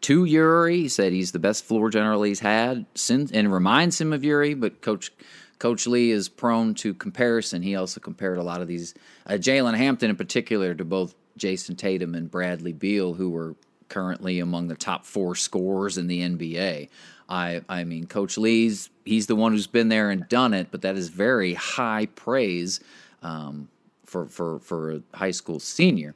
[0.00, 0.78] to Yuri.
[0.78, 4.54] He said he's the best floor general he's had since, and reminds him of Yuri.
[4.54, 5.12] But Coach
[5.58, 7.60] Coach Lee is prone to comparison.
[7.60, 8.94] He also compared a lot of these,
[9.26, 13.56] uh, Jalen Hampton in particular, to both Jayson Tatum and Bradley Beal, who were
[13.90, 16.88] currently among the top four scorers in the NBA.
[17.28, 20.82] I I mean, Coach Lee's he's the one who's been there and done it, but
[20.82, 22.80] that is very high praise
[23.22, 23.68] um,
[24.04, 26.14] for for for a high school senior.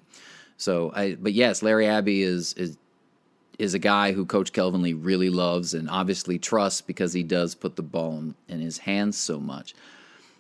[0.57, 2.77] So, I but yes, Larry Abbey is is
[3.59, 7.55] is a guy who Coach Kelvin Lee really loves and obviously trusts because he does
[7.55, 9.75] put the ball in, his hands so much.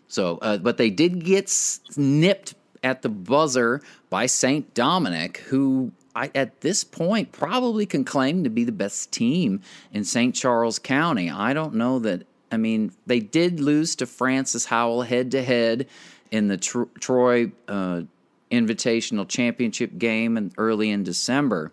[0.07, 1.53] So, uh, but they did get
[1.97, 4.73] nipped at the buzzer by St.
[4.73, 10.05] Dominic, who I, at this point probably can claim to be the best team in
[10.05, 10.35] St.
[10.35, 11.29] Charles County.
[11.31, 12.25] I don't know that.
[12.51, 15.87] I mean, they did lose to Francis Howell head to head
[16.31, 18.03] in the Tr- Troy uh,
[18.51, 21.73] Invitational Championship game and early in December,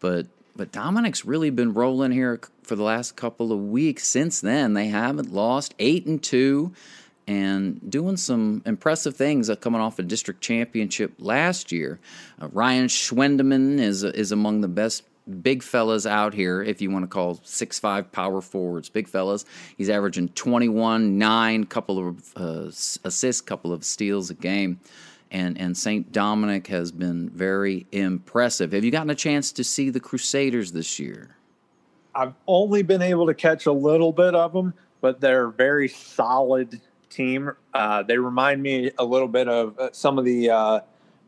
[0.00, 0.26] but
[0.56, 4.06] but Dominic's really been rolling here for the last couple of weeks.
[4.06, 6.72] Since then, they haven't lost eight and two
[7.26, 11.98] and doing some impressive things uh, coming off a district championship last year.
[12.40, 15.04] Uh, Ryan Schwendeman is is among the best
[15.40, 19.44] big fellas out here, if you want to call six five power forwards big fellas.
[19.76, 22.66] He's averaging 21, 9, couple of uh,
[23.04, 24.80] assists, couple of steals a game.
[25.30, 26.12] And, and St.
[26.12, 28.72] Dominic has been very impressive.
[28.72, 31.36] Have you gotten a chance to see the Crusaders this year?
[32.14, 35.88] I've only been able to catch a little bit of them, but they're a very
[35.88, 37.50] solid team.
[37.72, 40.80] Uh, they remind me a little bit of uh, some of the uh,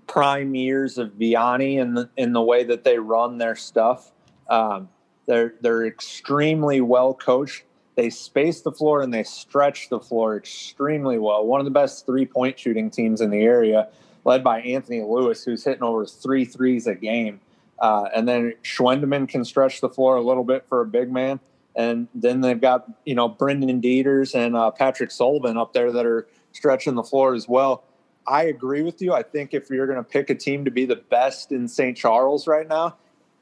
[0.06, 4.12] prime years of Vianney in the in the way that they run their stuff.
[4.48, 4.88] Um,
[5.26, 7.64] they're they're extremely well coached.
[7.96, 11.46] They space the floor and they stretch the floor extremely well.
[11.46, 13.88] One of the best three point shooting teams in the area,
[14.24, 17.40] led by Anthony Lewis, who's hitting over three threes a game.
[17.78, 21.40] Uh, and then Schwendeman can stretch the floor a little bit for a big man.
[21.74, 26.06] And then they've got, you know, Brendan Dieters and uh, Patrick Sullivan up there that
[26.06, 27.84] are stretching the floor as well.
[28.28, 29.12] I agree with you.
[29.12, 31.96] I think if you're going to pick a team to be the best in St.
[31.96, 32.96] Charles right now,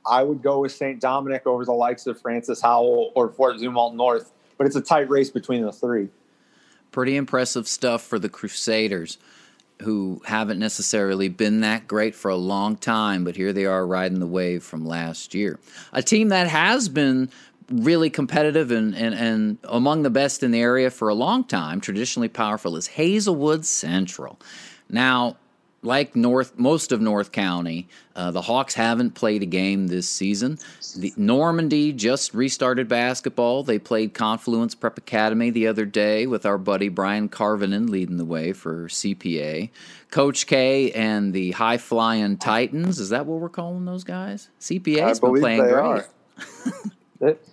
[0.07, 1.01] I would go with St.
[1.01, 4.33] Dominic over the likes of Francis Howell or Fort Zumwalt North.
[4.59, 6.09] But it's a tight race between the three.
[6.91, 9.19] Pretty impressive stuff for the Crusaders,
[9.83, 14.21] who haven't necessarily been that great for a long time, but here they are riding
[14.21, 15.59] the wave from last year.
[15.93, 17.31] A team that has been
[17.69, 21.81] really competitive and, and, and among the best in the area for a long time,
[21.81, 24.39] traditionally powerful, is Hazelwood Central.
[24.95, 25.37] Now,
[25.83, 30.59] like North, most of North County, uh, the Hawks haven't played a game this season.
[30.97, 33.65] The, Normandy just restarted basketball.
[33.65, 38.25] They played Confluence Prep Academy the other day with our buddy Brian Carvinen leading the
[38.25, 39.71] way for CPA.
[40.13, 43.01] Coach K and the High Flying Titans.
[43.01, 44.49] Is that what we're calling those guys?
[44.61, 46.05] CPA's been playing great.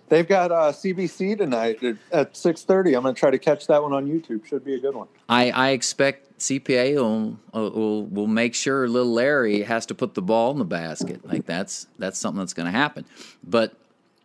[0.08, 1.80] They've got uh, CBC tonight
[2.12, 2.94] at six thirty.
[2.94, 4.44] I'm going to try to catch that one on YouTube.
[4.46, 5.08] Should be a good one.
[5.28, 10.22] I, I expect CPA will, will will make sure little Larry has to put the
[10.22, 11.24] ball in the basket.
[11.26, 13.04] Like that's that's something that's going to happen.
[13.44, 13.74] But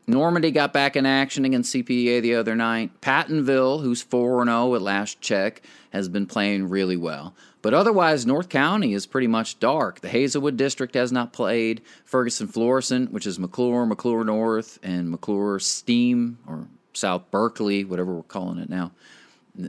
[0.08, 3.02] Normandy got back in action against CPA the other night.
[3.02, 7.36] Pattonville, who's 4 and 0 at last check, has been playing really well.
[7.62, 10.02] But otherwise, North County is pretty much dark.
[10.02, 11.82] The Hazelwood District has not played.
[12.06, 18.24] Ferguson Florissant, which is McCluer, McCluer North, and McCluer Steam, or South Berkeley, whatever we're
[18.24, 18.92] calling it now.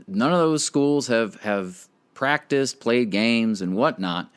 [0.07, 4.29] None of those schools have, have practiced, played games, and whatnot.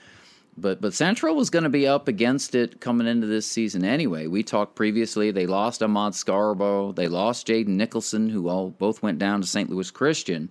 [0.57, 4.27] But but Central was going to be up against it coming into this season anyway.
[4.27, 5.31] We talked previously.
[5.31, 6.93] They lost Ahmad Scarborough.
[6.93, 9.71] They lost Jaden Nicholson, who all both went down to St.
[9.71, 10.51] Louis Christian.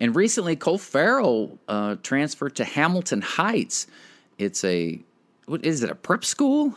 [0.00, 3.86] And recently, Cole Farrell uh, transferred to Hamilton Heights.
[4.38, 5.00] It's a
[5.46, 5.90] what is it?
[5.90, 6.74] A prep school?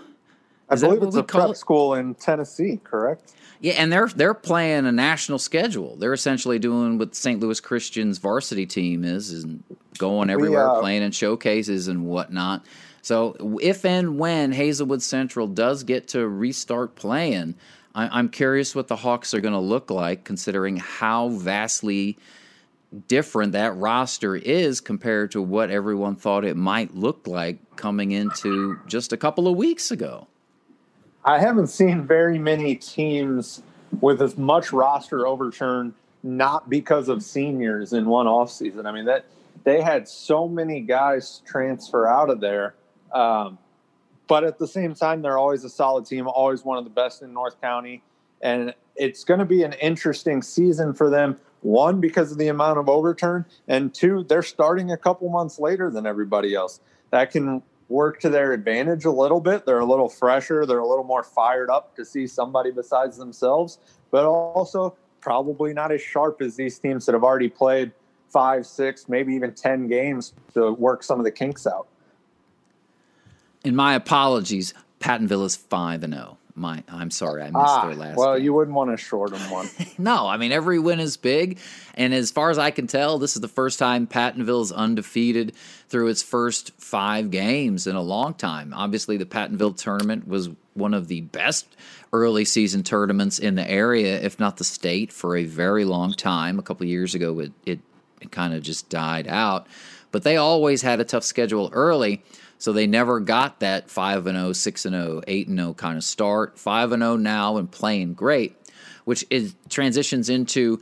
[0.71, 1.57] Is I believe it's a prep it?
[1.57, 2.79] school in Tennessee.
[2.83, 3.33] Correct.
[3.61, 5.95] Yeah, and they're they're playing a national schedule.
[5.95, 7.39] They're essentially doing what St.
[7.39, 9.63] Louis Christian's varsity team is, and
[9.97, 12.65] going everywhere, we, uh, playing in showcases and whatnot.
[13.01, 17.55] So if and when Hazelwood Central does get to restart playing,
[17.95, 22.17] I, am curious what the Hawks are going to look like, considering how vastly
[23.07, 28.79] different that roster is compared to what everyone thought it might look like coming into
[28.87, 30.27] just a couple of weeks ago.
[31.25, 33.63] I haven't seen very many teams
[34.01, 38.85] with as much roster overturn not because of seniors in one offseason.
[38.85, 39.25] I mean that
[39.63, 42.75] they had so many guys transfer out of there.
[43.13, 43.57] Um,
[44.27, 47.21] but at the same time, they're always a solid team, always one of the best
[47.21, 48.01] in North County.
[48.41, 51.37] And it's going to be an interesting season for them.
[51.63, 55.89] One, because of the amount of overturn, and two, they're starting a couple months later
[55.89, 56.79] than everybody else.
[57.11, 59.65] That can work to their advantage a little bit.
[59.65, 63.79] They're a little fresher, they're a little more fired up to see somebody besides themselves,
[64.11, 67.91] but also probably not as sharp as these teams that have already played
[68.29, 71.87] five, six, maybe even 10 games to work some of the kinks out.
[73.63, 76.37] In my apologies, Pattonville is 5 and 0.
[76.55, 78.15] My, I'm sorry, I missed ah, their last.
[78.15, 78.25] One.
[78.25, 78.45] Well, game.
[78.45, 79.69] you wouldn't want to short them one.
[79.97, 81.57] no, I mean every win is big,
[81.95, 85.55] and as far as I can tell, this is the first time Pattonville is undefeated
[85.89, 88.73] through its first five games in a long time.
[88.73, 91.75] Obviously, the Pattonville tournament was one of the best
[92.11, 96.59] early season tournaments in the area, if not the state, for a very long time.
[96.59, 97.79] A couple years ago, it, it,
[98.21, 99.67] it kind of just died out,
[100.11, 102.23] but they always had a tough schedule early.
[102.63, 105.97] So they never got that 5 and 0, 6 and 0, 8 and 0 kind
[105.97, 106.57] of start.
[106.57, 108.55] 5 and 0 now and playing great,
[109.03, 110.79] which is transitions into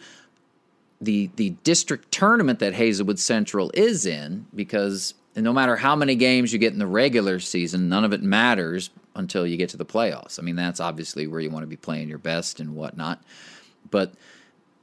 [1.01, 6.53] the the district tournament that Hazelwood Central is in because no matter how many games
[6.53, 9.83] you get in the regular season, none of it matters until you get to the
[9.83, 10.37] playoffs.
[10.37, 13.23] I mean, that's obviously where you want to be playing your best and whatnot.
[13.89, 14.13] But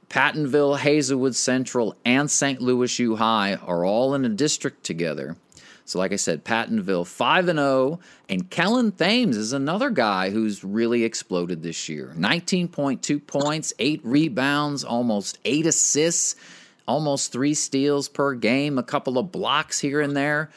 [0.09, 2.59] Pattonville, Hazelwood Central, and St.
[2.59, 5.37] Louis U High are all in a district together.
[5.89, 7.99] So, like I said, Pattonville 5 and 0,
[8.29, 12.13] and Kellen Thames is another guy who's really exploded this year.
[12.15, 16.35] 19.2 points, 8 rebounds, almost 8 assists,
[16.87, 20.51] almost 3 steals per game, a couple of blocks here and there.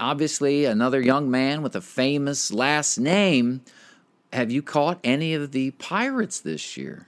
[0.00, 3.60] Obviously, another young man with a famous last name.
[4.32, 7.06] Have you caught any of the Pirates this year?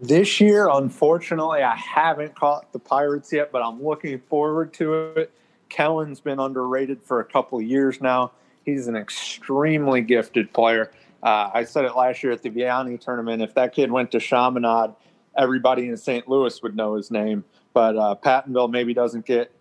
[0.00, 5.32] This year, unfortunately, I haven't caught the Pirates yet, but I'm looking forward to it.
[5.70, 8.32] Kellen's been underrated for a couple years now.
[8.64, 10.90] He's an extremely gifted player.
[11.22, 13.42] Uh, I said it last year at the Vianney tournament.
[13.42, 14.90] If that kid went to Chaminade,
[15.36, 16.28] everybody in St.
[16.28, 17.44] Louis would know his name.
[17.72, 19.52] But uh, Pattonville maybe doesn't get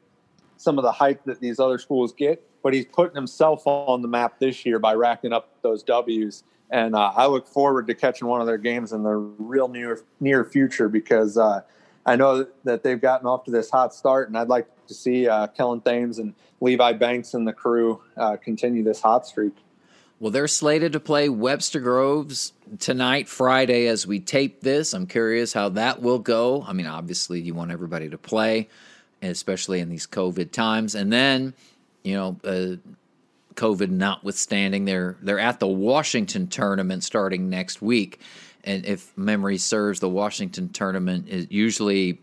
[0.58, 4.08] some of the hype that these other schools get, but he's putting himself on the
[4.08, 6.44] map this year by racking up those W's.
[6.70, 10.02] And uh, I look forward to catching one of their games in the real near
[10.20, 11.62] near future because uh,
[12.06, 15.28] I know that they've gotten off to this hot start, and I'd like to see
[15.28, 19.56] uh, Kellen Thames and Levi Banks and the crew uh, continue this hot streak.
[20.20, 24.94] Well, they're slated to play Webster Groves tonight, Friday, as we tape this.
[24.94, 26.64] I'm curious how that will go.
[26.68, 28.68] I mean, obviously, you want everybody to play,
[29.22, 30.94] especially in these COVID times.
[30.94, 31.54] And then,
[32.04, 32.76] you know, uh,
[33.56, 38.20] COVID notwithstanding, they're they're at the Washington tournament starting next week.
[38.66, 42.20] And if memory serves, the Washington tournament is usually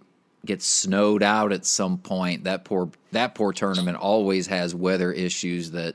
[0.46, 2.44] gets snowed out at some point.
[2.44, 5.94] That poor that poor tournament always has weather issues that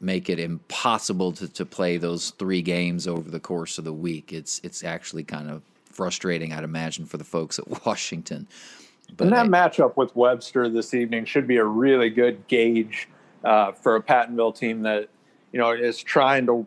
[0.00, 4.32] make it impossible to, to play those three games over the course of the week.
[4.32, 8.46] It's it's actually kind of frustrating, I'd imagine, for the folks at Washington.
[9.16, 13.08] But and that I, matchup with Webster this evening should be a really good gauge
[13.42, 15.08] uh, for a Pattonville team that
[15.52, 16.66] you know is trying to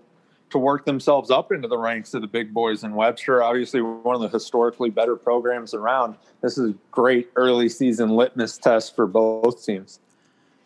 [0.52, 3.42] to work themselves up into the ranks of the big boys in Webster.
[3.44, 6.16] Obviously, one of the historically better programs around.
[6.42, 10.00] This is a great early season litmus test for both teams.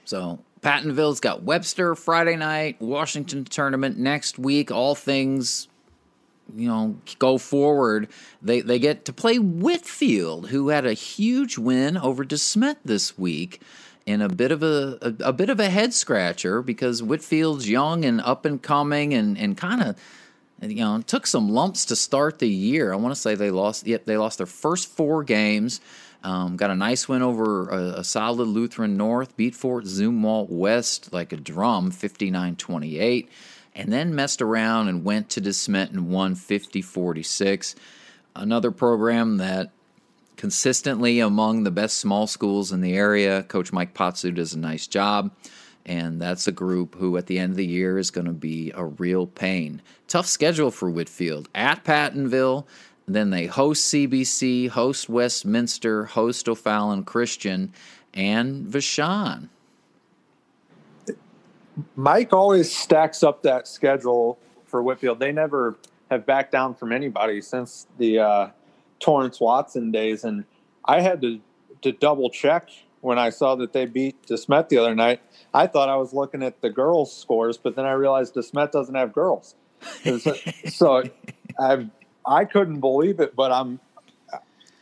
[0.06, 4.72] So Pattonville's got Webster Friday night, Washington tournament next week.
[4.72, 5.68] All things,
[6.56, 8.08] you know, go forward.
[8.42, 13.62] They they get to play Whitfield, who had a huge win over DeSmet this week
[14.06, 18.06] in a bit of a, a, a bit of a head scratcher because Whitfield's young
[18.06, 19.98] and up and coming and and kind of
[20.62, 22.94] you know took some lumps to start the year.
[22.94, 25.82] I want to say they lost yep they lost their first four games.
[26.24, 31.14] Um, got a nice win over a, a, solid Lutheran North, beat Fort Zumwalt West
[31.14, 33.30] like a drum, 59 28,
[33.76, 37.76] and then messed around and went to DeSmet and won 50 46.
[38.36, 39.70] Another program that
[40.38, 43.44] consistently among the best small schools in the area.
[43.44, 45.32] Coach Mike Potsou does a nice job.
[45.86, 48.72] And that's a group who, at the end of the year, is going to be
[48.74, 49.82] a real pain.
[50.08, 52.66] Tough schedule for Whitfield at Pattonville.
[53.08, 57.72] Then they host CBC, host Westminster, host O'Fallon Christian,
[58.16, 59.50] and Vashon.
[61.96, 65.20] Mike always stacks up that schedule for Whitfield.
[65.20, 65.76] They never
[66.10, 68.48] have backed down from anybody since the uh,
[69.00, 70.46] Torrance Watson days, and
[70.86, 71.40] I had to
[71.82, 72.70] to double check
[73.02, 75.22] when I saw that they beat DeSmet the other night.
[75.54, 78.96] I thought I was looking at the girls' scores, but then I realized DeSmet doesn't
[78.96, 79.56] have girls,
[80.70, 81.04] so
[81.60, 81.88] I
[82.26, 83.36] I couldn't believe it.
[83.36, 83.80] But I'm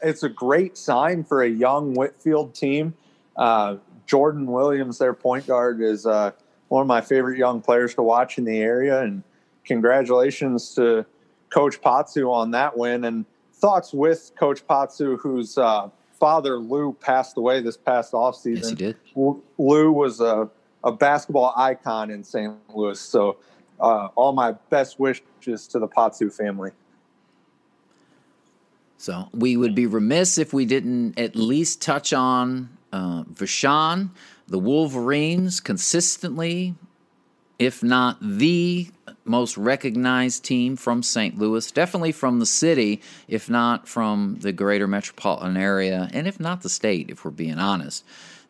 [0.03, 2.93] it's a great sign for a young Whitfield team.
[3.37, 6.31] Uh, Jordan Williams, their point guard, is uh,
[6.67, 9.23] one of my favorite young players to watch in the area, and
[9.65, 11.05] congratulations to
[11.49, 13.05] Coach Potsou on that win.
[13.05, 13.25] And
[13.63, 15.87] thoughts with Coach Potsou, whose uh,
[16.19, 18.57] father, Lou, passed away this past offseason.
[18.57, 18.97] Yes, he did.
[19.15, 20.49] Lou was a,
[20.83, 22.53] a basketball icon in St.
[22.75, 22.99] Louis.
[22.99, 23.37] So,
[23.79, 26.71] uh, all my best wishes to the Potsou family.
[28.97, 34.09] So, we would be remiss if we didn't at least touch on uh, Vashon.
[34.49, 36.75] The Wolverines consistently,
[37.59, 38.89] if not the
[39.25, 41.37] most recognized team from St.
[41.37, 46.61] Louis, definitely from the city, if not from the greater metropolitan area, and if not
[46.61, 48.03] the state, if we're being honest.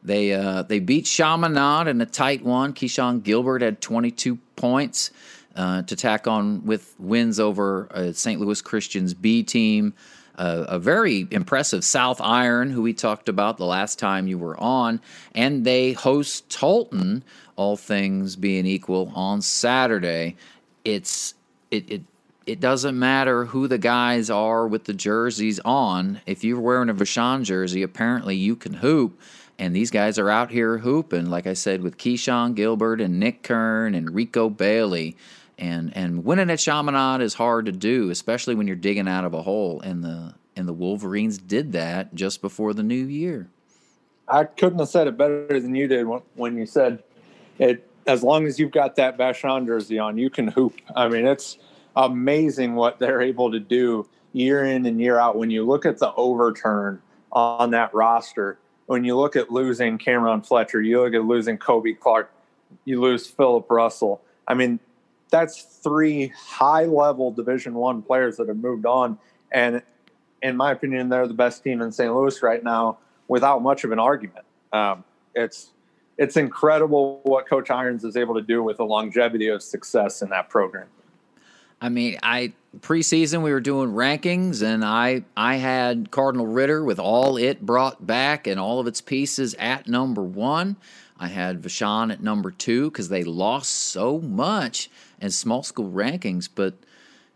[0.03, 2.73] They uh, they beat Chaminade in a tight one.
[2.73, 5.11] Keyshawn Gilbert had 22 points
[5.55, 8.39] uh, to tack on with wins over uh, St.
[8.41, 9.93] Louis Christian's B team.
[10.35, 14.59] Uh, a very impressive South Iron, who we talked about the last time you were
[14.59, 14.99] on,
[15.35, 17.21] and they host Tolton,
[17.55, 20.35] all things being equal, on Saturday
[20.83, 21.35] it's
[21.71, 22.01] it it
[22.45, 26.19] it doesn't matter who the guys are with the jerseys on.
[26.25, 29.19] If you're wearing a Vashon jersey, apparently you can hoop.
[29.57, 33.43] And these guys are out here hooping, like I said, with Keyshawn Gilbert and Nick
[33.43, 35.15] Kern and Rico Bailey.
[35.57, 39.33] And and winning at Chaminade is hard to do, especially when you're digging out of
[39.33, 39.79] a hole.
[39.81, 43.47] And the and the Wolverines did that just before the new year.
[44.27, 47.03] I couldn't have said it better than you did when, when you said
[47.59, 50.79] it as long as you've got that Vashon jersey on, you can hoop.
[50.95, 51.57] I mean, it's
[51.95, 55.37] amazing what they're able to do year in and year out.
[55.37, 57.01] When you look at the overturn
[57.31, 61.93] on that roster, when you look at losing Cameron Fletcher, you look at losing Kobe
[61.93, 62.31] Clark,
[62.85, 64.21] you lose Philip Russell.
[64.47, 64.79] I mean,
[65.29, 69.17] that's three high level Division One players that have moved on,
[69.51, 69.81] and
[70.41, 72.13] in my opinion, they're the best team in St.
[72.13, 72.97] Louis right now,
[73.27, 74.45] without much of an argument.
[74.73, 75.71] Um, it's
[76.17, 80.29] it's incredible what Coach Irons is able to do with the longevity of success in
[80.29, 80.87] that program.
[81.81, 86.99] I mean, I preseason we were doing rankings, and I I had Cardinal Ritter with
[86.99, 90.77] all it brought back and all of its pieces at number one.
[91.19, 94.89] I had Vashon at number two because they lost so much
[95.19, 96.75] in small school rankings, but.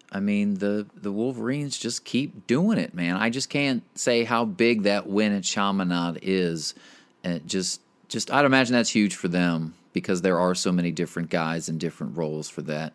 [0.09, 3.17] I mean the the Wolverines just keep doing it, man.
[3.17, 6.73] I just can't say how big that win at Chaminade is.
[7.25, 10.91] And it just just I'd imagine that's huge for them because there are so many
[10.91, 12.93] different guys in different roles for that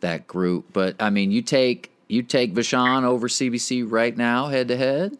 [0.00, 0.66] that group.
[0.72, 5.18] But I mean, you take you take Vashon over CBC right now, head to head.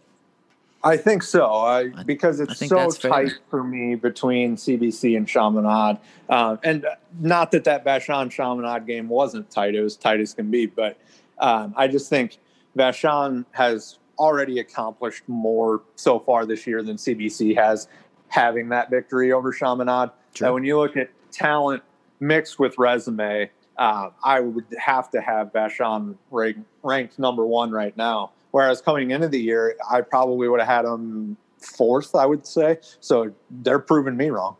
[0.82, 5.98] I think so, I, because it's so tight for me between CBC and Chaminade.
[6.26, 6.86] Uh, and
[7.20, 10.66] not that that Vashon Chaminade game wasn't tight; it was tight as can be.
[10.66, 10.98] But
[11.38, 12.38] um, I just think
[12.76, 17.88] Vashon has already accomplished more so far this year than CBC has,
[18.30, 20.10] having that victory over Chaminade.
[20.34, 20.48] Sure.
[20.48, 21.82] That when you look at talent
[22.20, 27.96] mixed with resume, uh, I would have to have Vashon ranked, ranked number one right
[27.96, 28.32] now.
[28.52, 32.78] Whereas coming into the year, I probably would have had him fourth, I would say.
[33.00, 34.56] So they're proving me wrong.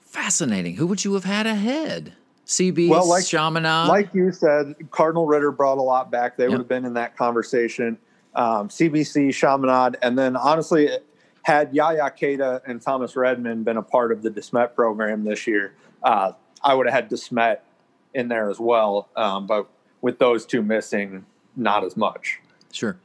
[0.00, 0.76] Fascinating.
[0.76, 2.14] Who would you have had ahead?
[2.46, 3.86] CB, well, like, Chaminade?
[3.86, 6.36] Like you said, Cardinal Ritter brought a lot back.
[6.36, 6.50] They yep.
[6.50, 7.96] would have been in that conversation.
[8.34, 10.90] Um, CBC, Chaminade, and then honestly,
[11.42, 15.74] had Yaya Keita and Thomas Redmond been a part of the DeSmet program this year,
[16.02, 16.32] uh,
[16.62, 17.58] I would have had DeSmet
[18.14, 19.08] in there as well.
[19.16, 19.68] Um, but
[20.00, 21.24] with those two missing,
[21.56, 22.40] not as much.
[22.72, 22.98] Sure.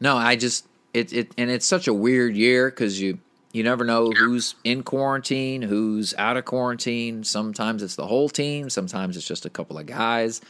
[0.00, 3.18] No, I just it it and it's such a weird year because you
[3.52, 7.24] you never know who's in quarantine, who's out of quarantine.
[7.24, 10.40] Sometimes it's the whole team, sometimes it's just a couple of guys.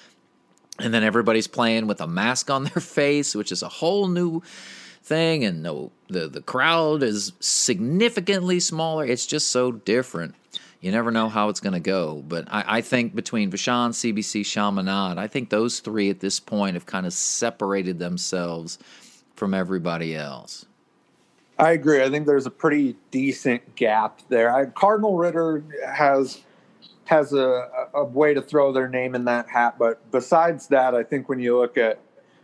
[0.80, 4.42] And then everybody's playing with a mask on their face, which is a whole new
[5.08, 9.04] thing and no the the crowd is significantly smaller.
[9.04, 10.34] It's just so different.
[10.80, 12.22] You never know how it's going to go.
[12.26, 16.74] But I, I, think between Vashon, CBC, Chaminade, I think those three at this point
[16.74, 18.78] have kind of separated themselves
[19.34, 20.66] from everybody else.
[21.58, 22.02] I agree.
[22.02, 24.54] I think there's a pretty decent gap there.
[24.54, 26.42] I, Cardinal Ritter has
[27.06, 31.02] has a, a way to throw their name in that hat, but besides that, I
[31.02, 31.98] think when you look at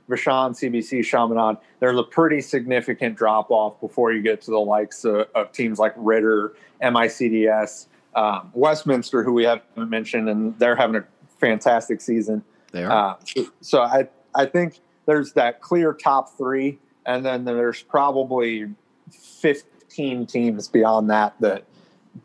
[0.08, 5.04] Vashon, CBC, Chaminade, there's a pretty significant drop off before you get to the likes
[5.04, 10.96] of, of teams like Ritter, MICDS, um, Westminster, who we haven't mentioned, and they're having
[10.96, 11.04] a
[11.38, 12.44] fantastic season.
[12.72, 13.16] They are.
[13.36, 18.68] Uh, so I I think there's that clear top three, and then there's probably
[19.10, 21.64] 15 teams beyond that that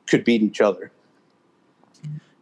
[0.08, 0.92] could beat each other.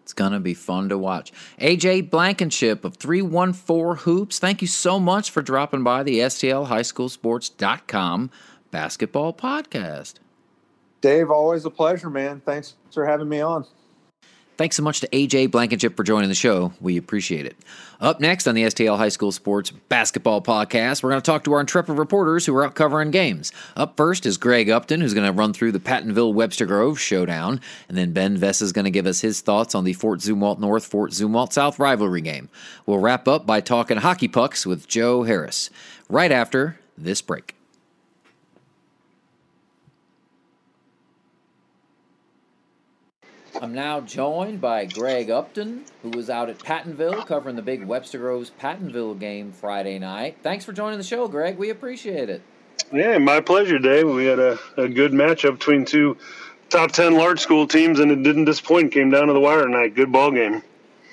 [0.07, 1.33] It's going to be fun to watch.
[1.59, 8.31] AJ Blankenship of 314 Hoops, thank you so much for dropping by the STLHighSchoolSports.com
[8.71, 10.13] basketball podcast.
[11.01, 12.41] Dave, always a pleasure, man.
[12.45, 13.65] Thanks for having me on.
[14.57, 16.73] Thanks so much to AJ Blankenship for joining the show.
[16.81, 17.55] We appreciate it.
[18.01, 21.53] Up next on the STL High School Sports Basketball Podcast, we're going to talk to
[21.53, 23.51] our intrepid reporters who are out covering games.
[23.75, 27.61] Up first is Greg Upton, who's going to run through the Pattonville Webster Grove showdown.
[27.87, 30.57] And then Ben Vess is going to give us his thoughts on the Fort Zumwalt
[30.57, 32.49] North Fort Zumwalt South rivalry game.
[32.87, 35.69] We'll wrap up by talking hockey pucks with Joe Harris
[36.09, 37.56] right after this break.
[43.59, 48.19] I'm now joined by Greg Upton, who was out at Pattonville covering the big Webster
[48.19, 50.37] Groves Pattonville game Friday night.
[50.43, 51.57] Thanks for joining the show, Greg.
[51.57, 52.43] We appreciate it.
[52.93, 54.07] Yeah, my pleasure, Dave.
[54.07, 56.17] We had a, a good matchup between two
[56.69, 58.91] top 10 large school teams, and it didn't disappoint.
[58.91, 59.95] Came down to the wire tonight.
[59.95, 60.61] Good ball game.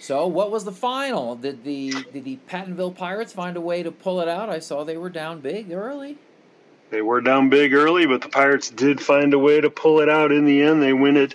[0.00, 1.36] So, what was the final?
[1.36, 4.50] Did the did the Pattonville Pirates find a way to pull it out?
[4.50, 6.18] I saw they were down big early.
[6.90, 10.08] They were down big early, but the Pirates did find a way to pull it
[10.08, 10.82] out in the end.
[10.82, 11.34] They win it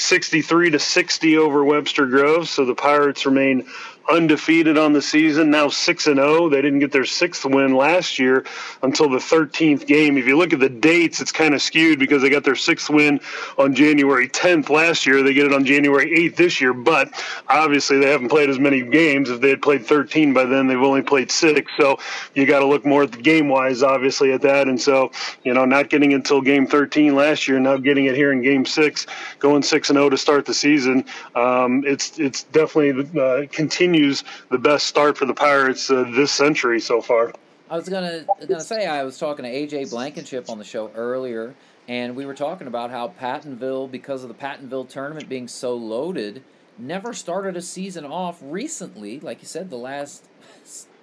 [0.00, 2.50] 63 to 60 over Webster Groves.
[2.50, 3.66] So the Pirates remain
[4.10, 6.48] undefeated on the season, now 6 and 0.
[6.48, 8.44] They didn't get their sixth win last year
[8.82, 10.18] until the 13th game.
[10.18, 12.90] If you look at the dates, it's kind of skewed because they got their sixth
[12.90, 13.20] win
[13.58, 15.22] on January 10th last year.
[15.22, 17.12] They get it on January 8th this year, but
[17.48, 19.30] obviously they haven't played as many games.
[19.30, 21.70] If they had played 13 by then, they've only played six.
[21.78, 21.98] So
[22.34, 24.68] you got to look more at the game wise, obviously, at that.
[24.68, 25.12] And so,
[25.44, 28.66] you know, not getting until game 13 last year, now getting it here in game
[28.66, 29.06] six,
[29.38, 31.04] going 6 and 0 to start the season.
[31.34, 36.32] Um, it's, it's definitely uh, continued continues the best start for the Pirates uh, this
[36.32, 37.32] century so far.
[37.68, 41.54] I was gonna gonna say I was talking to AJ Blankenship on the show earlier,
[41.86, 46.42] and we were talking about how Pattonville, because of the Pattonville tournament being so loaded,
[46.78, 49.20] never started a season off recently.
[49.20, 50.26] Like you said, the last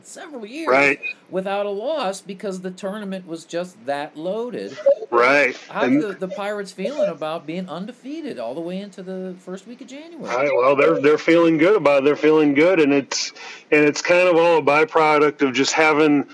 [0.08, 1.00] several years right.
[1.30, 4.78] without a loss because the tournament was just that loaded.
[5.12, 5.56] Right.
[5.70, 9.68] How are the, the Pirates feeling about being undefeated all the way into the first
[9.68, 10.34] week of January?
[10.34, 12.06] Right, well, they're they're feeling good about it.
[12.06, 13.32] They're feeling good, and it's
[13.72, 16.28] and it's kind of all a byproduct of just having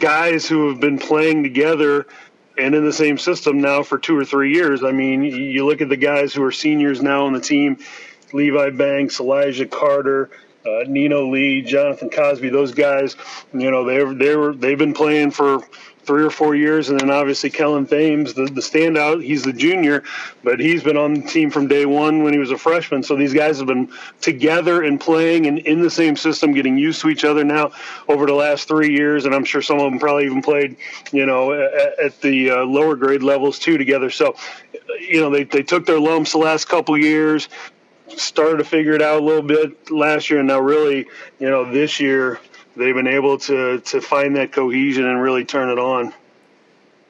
[0.00, 2.06] guys who have been playing together
[2.58, 4.84] and in the same system now for two or three years.
[4.84, 7.78] I mean, you look at the guys who are seniors now on the team.
[8.32, 10.30] Levi Banks, Elijah Carter,
[10.66, 13.16] uh, Nino Lee, Jonathan Cosby, those guys,
[13.52, 15.62] you know, they they were they've been playing for
[16.04, 19.22] three or four years, and then obviously Kellen Thames, the, the standout.
[19.22, 20.02] He's the junior,
[20.42, 23.02] but he's been on the team from day one when he was a freshman.
[23.02, 23.88] So these guys have been
[24.20, 27.72] together and playing and in the same system, getting used to each other now
[28.08, 29.24] over the last three years.
[29.24, 30.76] And I'm sure some of them probably even played,
[31.12, 34.10] you know, at, at the uh, lower grade levels too together.
[34.10, 34.34] So,
[35.00, 37.48] you know, they, they took their lumps the last couple years
[38.08, 41.06] started to figure it out a little bit last year, and now really,
[41.38, 42.40] you know, this year
[42.76, 46.12] they've been able to to find that cohesion and really turn it on.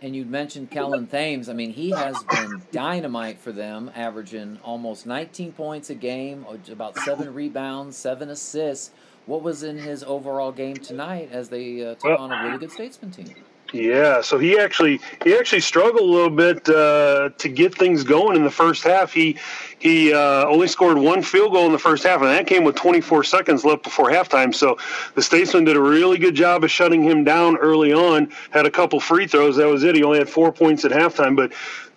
[0.01, 1.49] And you mentioned Kellen Thames.
[1.49, 6.99] I mean, he has been dynamite for them, averaging almost 19 points a game, about
[6.99, 8.91] seven rebounds, seven assists.
[9.27, 12.59] What was in his overall game tonight as they uh, took well, on a really
[12.59, 13.33] good statesman team?
[13.73, 18.37] Yeah, so he actually he actually struggled a little bit uh, to get things going
[18.37, 19.15] in the first half.
[19.15, 19.39] He
[19.79, 22.77] he uh, only scored one field goal in the first half, and that came with
[22.77, 24.55] 24 seconds left before halftime.
[24.55, 24.77] So
[25.15, 28.31] the Statesmen did a really good job of shutting him down early on.
[28.51, 29.57] Had a couple free throws.
[29.57, 29.95] That was it.
[29.95, 31.53] He only had four points at halftime, but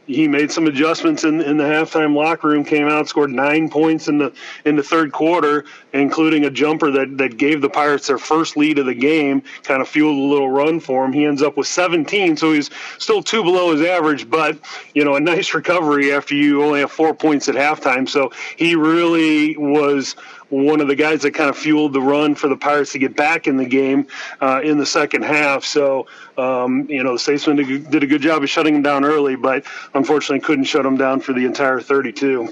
[0.07, 2.63] he made some adjustments in, in the halftime locker room.
[2.63, 4.33] Came out, scored nine points in the
[4.63, 8.79] in the third quarter, including a jumper that that gave the Pirates their first lead
[8.79, 9.41] of the game.
[9.63, 11.13] Kind of fueled a little run for him.
[11.13, 14.57] He ends up with 17, so he's still two below his average, but
[14.93, 18.07] you know a nice recovery after you only have four points at halftime.
[18.07, 20.15] So he really was
[20.49, 23.15] one of the guys that kind of fueled the run for the Pirates to get
[23.15, 24.07] back in the game
[24.41, 25.63] uh, in the second half.
[25.63, 29.35] So, um, you know, the Statesmen did a good job of shutting him down early,
[29.35, 32.49] but unfortunately couldn't shut him down for the entire 32.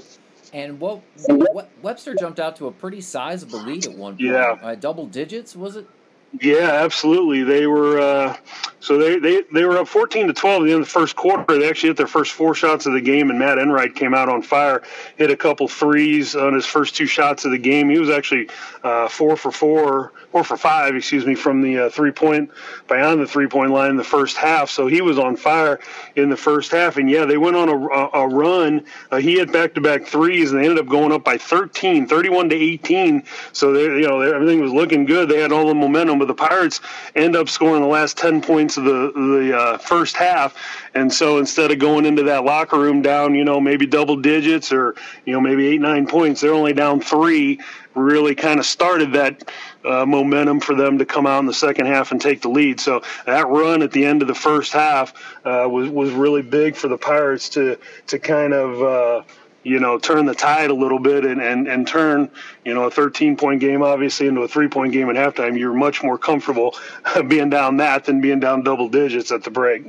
[0.52, 4.20] And what, what Webster jumped out to a pretty sizable lead at one point.
[4.20, 5.86] Yeah, uh, double digits was it?
[6.40, 7.44] Yeah, absolutely.
[7.44, 8.36] They were uh,
[8.80, 11.14] so they, they they were up fourteen to twelve at the end of the first
[11.14, 11.58] quarter.
[11.58, 14.28] They actually hit their first four shots of the game, and Matt Enright came out
[14.28, 14.82] on fire,
[15.16, 17.88] hit a couple threes on his first two shots of the game.
[17.88, 18.48] He was actually
[18.82, 22.50] uh, four for four, four for five, excuse me, from the uh, three point
[22.88, 24.68] beyond the three point line in the first half.
[24.68, 25.78] So he was on fire
[26.16, 28.84] in the first half, and yeah, they went on a, a run.
[29.12, 32.08] Uh, he had back to back threes, and they ended up going up by 13,
[32.08, 33.22] 31 to eighteen.
[33.52, 35.28] So they, you know everything was looking good.
[35.28, 36.80] They had all the momentum but the Pirates
[37.14, 40.56] end up scoring the last 10 points of the, the uh, first half.
[40.94, 44.72] And so instead of going into that locker room down, you know, maybe double digits
[44.72, 47.60] or, you know, maybe eight, nine points, they're only down three,
[47.94, 49.50] really kind of started that
[49.84, 52.80] uh, momentum for them to come out in the second half and take the lead.
[52.80, 55.14] So that run at the end of the first half
[55.44, 57.78] uh, was, was really big for the Pirates to,
[58.08, 59.22] to kind of, uh,
[59.62, 62.30] you know, turn the tide a little bit and, and, and turn,
[62.64, 65.74] you know, a 13 point game obviously into a three point game at halftime, you're
[65.74, 66.74] much more comfortable
[67.28, 69.86] being down that than being down double digits at the break.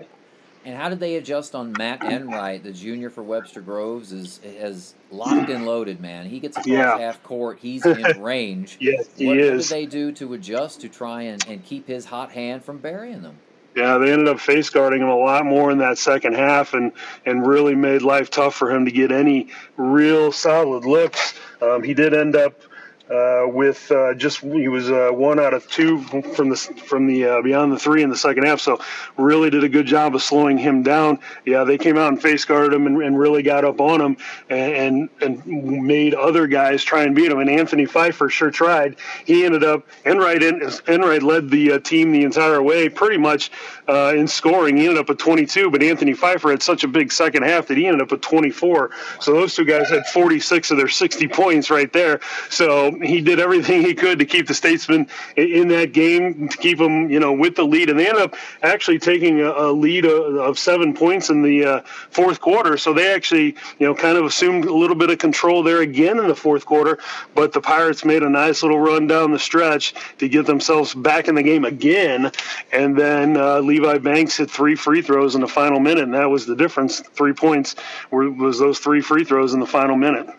[0.66, 4.95] And how did they adjust on Matt Enright, the junior for Webster Groves, is has
[5.11, 6.26] locked and loaded, man.
[6.26, 6.97] He gets across yeah.
[6.97, 8.78] half court, he's in range.
[8.80, 9.70] yes, he what, is.
[9.70, 12.80] What did they do to adjust to try and, and keep his hot hand from
[12.80, 13.38] burying them?
[13.76, 16.93] Yeah, they ended up face guarding him a lot more in that second half and,
[17.26, 21.34] and really made life tough for him to get any real solid looks.
[21.61, 22.61] Um, he did end up
[23.10, 26.01] with uh, just he was uh, one out of two
[26.34, 28.60] from the from the uh, beyond the three in the second half.
[28.60, 28.80] So
[29.18, 31.20] really did a good job of slowing him down.
[31.45, 34.18] Yeah, they came out and face guarded him and, and really got up on him
[34.49, 37.39] and, and, and made other guys try and beat him.
[37.39, 38.95] And Anthony Pfeiffer sure tried.
[39.26, 43.51] He ended up Enright Enright led the uh, team the entire way pretty much
[43.88, 44.78] uh, in scoring.
[44.78, 47.78] He ended up at 22, but Anthony Pfeiffer had such a big second half that
[47.78, 48.91] he ended up at 24.
[49.20, 52.20] So those two guys had 46 of their 60 points right there.
[52.49, 56.77] So he did everything he could to keep the Statesmen in that game, to keep
[56.77, 57.89] them, you know, with the lead.
[57.89, 61.65] And they ended up actually taking a, a lead of, of, seven points in the
[61.65, 62.77] uh, fourth quarter.
[62.77, 66.19] So they actually, you know, kind of assumed a little bit of control there again
[66.19, 66.99] in the fourth quarter.
[67.33, 71.27] But the Pirates made a nice little run down the stretch to get themselves back
[71.27, 72.31] in the game again.
[72.71, 76.29] And then uh, Levi Banks hit three free throws in the final minute, and that
[76.29, 76.99] was the difference.
[76.99, 77.75] Three points
[78.11, 80.29] were, was those three free throws in the final minute.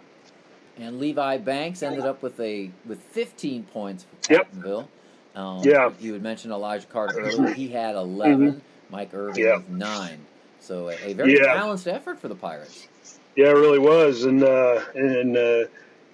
[0.79, 4.89] And Levi Banks ended up with a with 15 points for Pattonville.
[5.35, 5.43] Yep.
[5.43, 5.91] Um, yeah.
[6.01, 7.53] You had mentioned Elijah Carter earlier.
[7.55, 8.39] He had 11.
[8.39, 8.59] Mm-hmm.
[8.91, 9.57] Mike Irving yeah.
[9.57, 10.25] with nine.
[10.61, 11.55] So a, a very yeah.
[11.55, 12.89] balanced effort for the Pirates.
[13.37, 15.65] Yeah, it really was, and uh, and uh,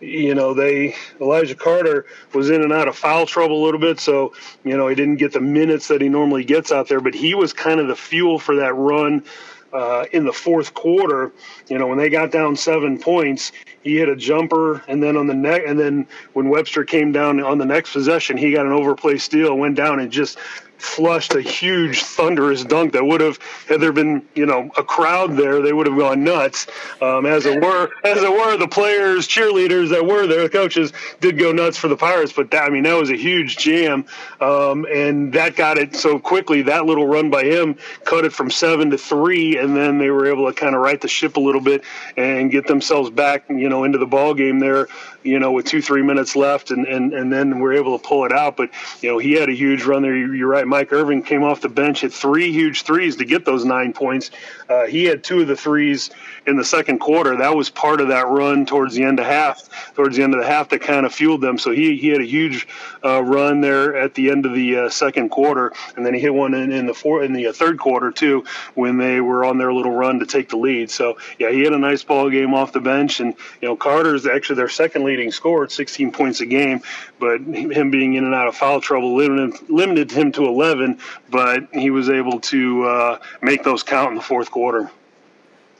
[0.00, 4.00] you know they Elijah Carter was in and out of foul trouble a little bit,
[4.00, 4.34] so
[4.64, 7.34] you know he didn't get the minutes that he normally gets out there, but he
[7.34, 9.24] was kind of the fuel for that run
[9.72, 11.32] uh, in the fourth quarter,
[11.68, 13.52] you know, when they got down seven points,
[13.82, 17.42] he hit a jumper, and then on the neck, and then when Webster came down
[17.42, 20.38] on the next possession, he got an overplay steal, went down and just
[20.82, 25.36] flushed a huge thunderous dunk that would have had there been you know a crowd
[25.36, 26.66] there they would have gone nuts.
[27.00, 30.92] Um, as it were as it were the players cheerleaders that were there the coaches
[31.20, 34.04] did go nuts for the pirates but that, i mean that was a huge jam.
[34.40, 38.50] Um, and that got it so quickly that little run by him cut it from
[38.50, 41.40] seven to three and then they were able to kind of right the ship a
[41.40, 41.82] little bit
[42.16, 44.88] and get themselves back you know into the ball game there
[45.22, 48.24] you know with two three minutes left and and, and then we're able to pull
[48.24, 48.70] it out but
[49.00, 51.68] you know he had a huge run there you're right Mike Irving came off the
[51.68, 54.30] bench, hit three huge threes to get those nine points.
[54.68, 56.10] Uh, he had two of the threes
[56.46, 57.36] in the second quarter.
[57.36, 60.40] That was part of that run towards the end of half, towards the end of
[60.40, 61.58] the half that kind of fueled them.
[61.58, 62.66] So he, he had a huge
[63.04, 66.32] uh, run there at the end of the uh, second quarter, and then he hit
[66.32, 68.44] one in, in the four, in the uh, third quarter too
[68.74, 70.90] when they were on their little run to take the lead.
[70.90, 74.26] So yeah, he had a nice ball game off the bench, and you know Carter's
[74.26, 76.80] actually their second leading scorer at 16 points a game,
[77.18, 80.98] but him being in and out of foul trouble limited, limited him to 11,
[81.30, 84.90] but he was able to uh, make those count in the fourth quarter.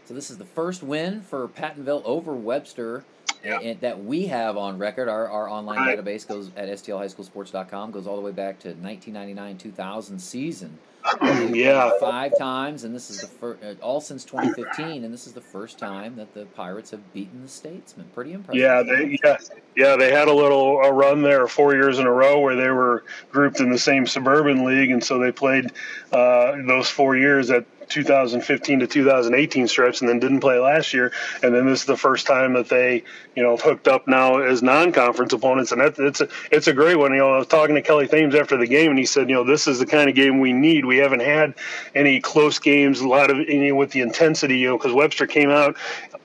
[0.05, 3.05] So this is the first win for Pattonville over Webster
[3.43, 3.75] yeah.
[3.81, 5.09] that we have on record.
[5.09, 5.99] Our, our online right.
[5.99, 10.79] database goes at stlhighschoolsports.com, goes all the way back to 1999-2000 season.
[11.53, 15.33] yeah, five times, and this is the first, uh, all since 2015, and this is
[15.33, 18.07] the first time that the Pirates have beaten the Statesmen.
[18.15, 18.61] Pretty impressive.
[18.61, 19.39] Yeah, they, yeah,
[19.77, 19.97] yeah.
[19.97, 23.05] They had a little a run there, four years in a row, where they were
[23.31, 25.73] grouped in the same suburban league, and so they played
[26.13, 31.13] uh, those four years at 2015 to 2018 stretch and then didn't play last year.
[31.43, 33.05] And then this is the first time that they,
[33.35, 35.73] you know, hooked up now as non-conference opponents.
[35.73, 37.13] And that, it's a, it's a great one.
[37.13, 39.35] You know, I was talking to Kellen Thames after the game and he said, you
[39.35, 40.85] know, this is the kind of game we need.
[40.85, 41.55] We haven't had
[41.95, 45.27] any close games, a lot of, you know, with the intensity, you know, because Webster
[45.27, 45.77] came out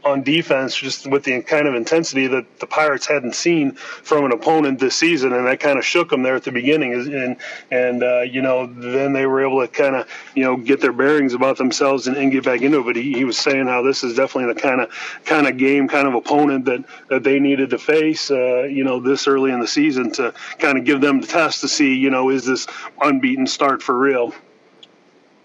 [0.08, 4.32] on defense just with the kind of intensity that the Pirates hadn't seen from an
[4.32, 6.94] opponent this season, and that kind of shook them there at the beginning.
[6.94, 7.38] And
[7.72, 10.94] and uh, you know then they were able to kind of you know get their
[10.94, 12.84] bearings about themselves and, and get back into it.
[12.84, 14.90] But he, he was saying how this is definitely the kind of
[15.24, 18.30] kind of game, kind of opponent that that they needed to face.
[18.30, 21.62] Uh, you know this early in the season to kind of give them the test
[21.62, 22.68] to see you know is this
[23.02, 24.34] unbeaten start for real.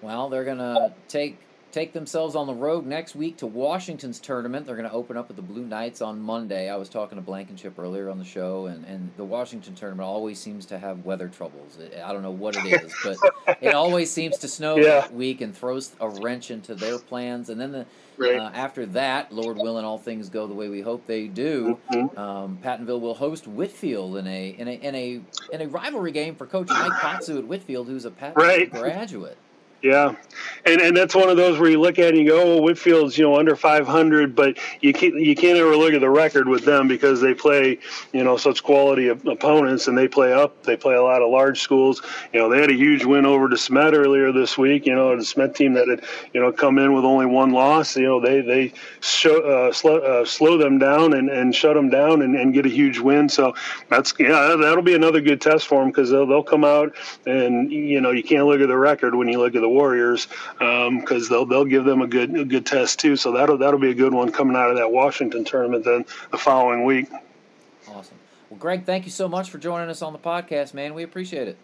[0.00, 1.38] Well, they're gonna take
[1.72, 4.66] take themselves on the road next week to Washington's tournament.
[4.66, 6.68] They're going to open up with the Blue Knights on Monday.
[6.68, 10.38] I was talking to Blankenship earlier on the show, and, and the Washington tournament always
[10.38, 11.78] seems to have weather troubles.
[12.04, 13.16] I don't know what it is, but
[13.62, 15.00] it always seems to snow yeah.
[15.00, 17.48] that week and throws a wrench into their plans.
[17.48, 17.86] And then the
[18.18, 18.38] Right.
[18.38, 21.78] Uh, after that, Lord willing, all things go the way we hope they do.
[21.90, 22.18] Mm-hmm.
[22.18, 25.20] Um, Pattonville will host Whitfield in a in a in a
[25.52, 28.70] in a rivalry game for Coach Mike Potsou at Whitfield, who's a Pattonville right.
[28.70, 29.38] graduate.
[29.82, 30.14] Yeah,
[30.64, 32.62] and and that's one of those where you look at it and you go, oh,
[32.62, 36.46] Whitfield's you know under 500, but you can't you can't ever look at the record
[36.46, 37.80] with them because they play
[38.12, 40.62] you know such quality opponents and they play up.
[40.62, 42.00] They play a lot of large schools.
[42.32, 44.86] You know they had a huge win over DeSmet earlier this week.
[44.86, 47.96] You know the DeSmet team that had you know come in with only one loss.
[47.96, 51.90] You know they they show, uh, slow, uh, slow them down and, and shut them
[51.90, 53.28] down and, and get a huge win.
[53.28, 53.52] So
[53.88, 56.94] that's yeah that'll be another good test for them because they'll they'll come out
[57.26, 60.28] and you know you can't look at the record when you look at the Warriors
[60.58, 63.16] because um, they'll they'll give them a good a good test too.
[63.16, 66.38] So that'll that'll be a good one coming out of that Washington tournament then the
[66.38, 67.08] following week.
[67.88, 68.16] Awesome.
[68.50, 70.94] Well, Greg, thank you so much for joining us on the podcast, man.
[70.94, 71.58] We appreciate it.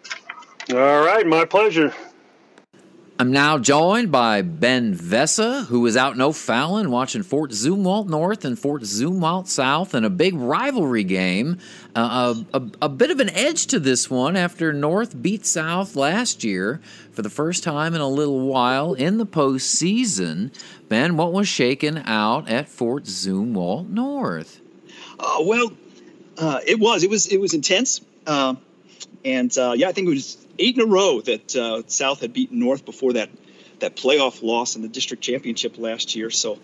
[0.71, 1.95] All right, my pleasure.
[3.21, 8.45] I'm now joined by Ben Vessa, who is out in O'Fallon watching Fort Zumwalt North
[8.45, 11.59] and Fort Zumwalt South in a big rivalry game.
[11.97, 15.97] Uh, a, a, a, bit of an edge to this one after North beat South
[15.97, 20.53] last year for the first time in a little while in the postseason.
[20.89, 24.61] Ben, what was shaken out at Fort Zumwalt North?
[25.19, 25.73] Uh, well,
[26.37, 27.03] uh, it was.
[27.03, 27.27] It was.
[27.27, 28.01] It was intense.
[28.29, 28.55] Uh,
[29.25, 32.33] and uh, yeah, I think it was eight in a row that uh, South had
[32.33, 33.31] beaten North before that
[33.81, 36.31] that playoff loss in the district championship last year.
[36.31, 36.59] So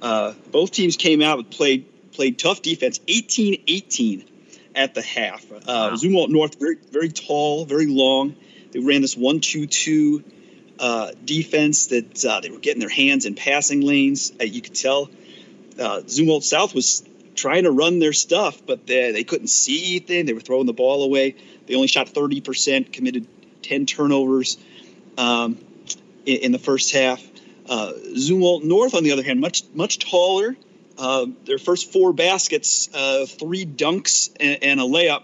[0.00, 4.26] uh, both teams came out and played played tough defense, 18-18
[4.74, 5.44] at the half.
[5.50, 5.90] Uh, wow.
[5.94, 8.36] Zumwalt North very very tall, very long.
[8.72, 10.24] They ran this one-two-two
[10.80, 14.32] uh, defense that uh, they were getting their hands in passing lanes.
[14.40, 15.10] Uh, you could tell
[15.78, 20.26] uh, Zumwalt South was trying to run their stuff, but they, they couldn't see anything.
[20.26, 21.36] They were throwing the ball away.
[21.66, 23.26] They only shot 30%, committed
[23.64, 24.56] 10 turnovers
[25.18, 25.58] um,
[26.26, 27.22] in, in, the first half.
[27.68, 30.56] Uh, Zumwalt North, on the other hand, much much taller.
[30.96, 35.22] Uh, their first four baskets, uh, three dunks and, and a layup.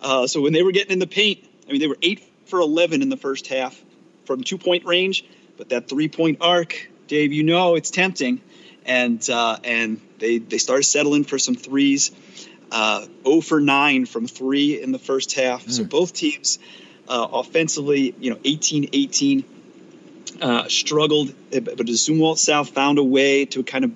[0.00, 2.60] Uh, so when they were getting in the paint, I mean, they were eight for
[2.60, 3.80] 11 in the first half
[4.24, 5.24] from two point range.
[5.56, 8.40] But that three point arc, Dave, you know it's tempting,
[8.84, 12.12] and uh, and they they started settling for some threes.
[12.70, 15.66] Uh, 0 for 9 from three in the first half.
[15.66, 15.72] Mm.
[15.72, 16.58] So both teams
[17.08, 19.44] uh, offensively, you know, 18 18
[20.40, 23.92] uh, struggled, but Zumwalt South found a way to kind of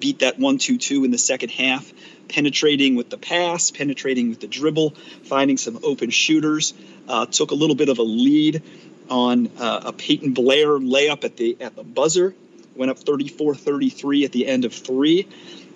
[0.00, 1.92] beat that 1 2 2 in the second half,
[2.28, 4.90] penetrating with the pass, penetrating with the dribble,
[5.24, 6.74] finding some open shooters.
[7.08, 8.62] Uh, took a little bit of a lead
[9.08, 12.34] on uh, a Peyton Blair layup at the at the buzzer.
[12.76, 15.26] Went up 34-33 at the end of three.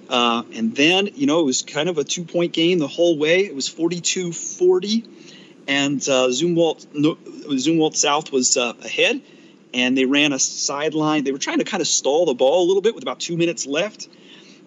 [0.08, 3.18] Uh, and then, you know, it was kind of a two point game the whole
[3.18, 3.40] way.
[3.40, 5.04] It was 42 40
[5.66, 9.20] and uh, Zumwalt, Zumwalt South was uh, ahead,
[9.74, 11.24] and they ran a sideline.
[11.24, 13.36] They were trying to kind of stall the ball a little bit with about two
[13.36, 14.08] minutes left,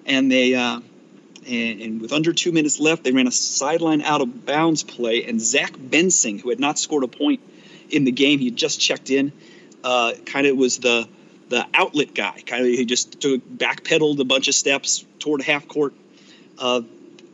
[0.06, 0.80] and they uh,
[1.48, 5.26] and, and, with under two minutes left, they ran a sideline out of bounds play,
[5.26, 7.42] and Zach Bensing, who had not scored a point
[7.90, 9.32] in the game, he had just checked in,
[9.84, 11.08] uh, kind of was the
[11.50, 12.42] the outlet guy.
[12.46, 15.94] Kind of he just took backpedaled a bunch of steps toward half court.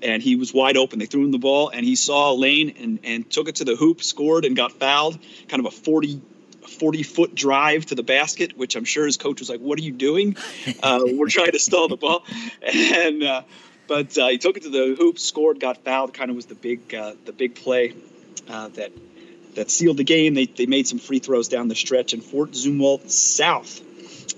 [0.04, 1.00] And he was wide open.
[1.00, 3.66] They threw him the ball, and he saw a lane and, and took it to
[3.66, 5.20] the hoop, scored, and got fouled.
[5.48, 6.22] Kind of a 40,
[6.68, 9.84] 40 foot drive to the basket, which I'm sure his coach was like, "What are
[9.84, 10.36] you doing?
[10.84, 12.24] Uh, we're trying to stall the ball."
[12.62, 13.42] And uh,
[13.88, 16.14] but uh, he took it to the hoop, scored, got fouled.
[16.14, 17.94] Kind of was the big uh, the big play
[18.50, 18.92] uh, that
[19.56, 20.34] that sealed the game.
[20.34, 23.82] They they made some free throws down the stretch, and Fort Zumwalt South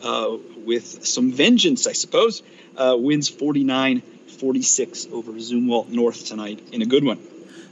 [0.04, 2.42] uh, with some vengeance, I suppose,
[2.78, 4.02] wins 49-
[4.34, 7.20] 46 over Zumwalt North tonight in a good one.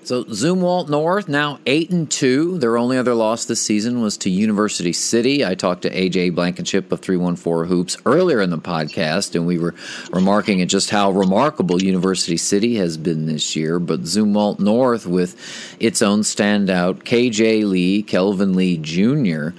[0.03, 2.57] So Zumwalt North now eight and two.
[2.57, 5.45] Their only other loss this season was to University City.
[5.45, 9.45] I talked to AJ Blankenship of three one four Hoops earlier in the podcast, and
[9.45, 9.75] we were
[10.11, 13.77] remarking at just how remarkable University City has been this year.
[13.77, 15.35] But Zumwalt North, with
[15.79, 19.49] its own standout KJ Lee, Kelvin Lee Jr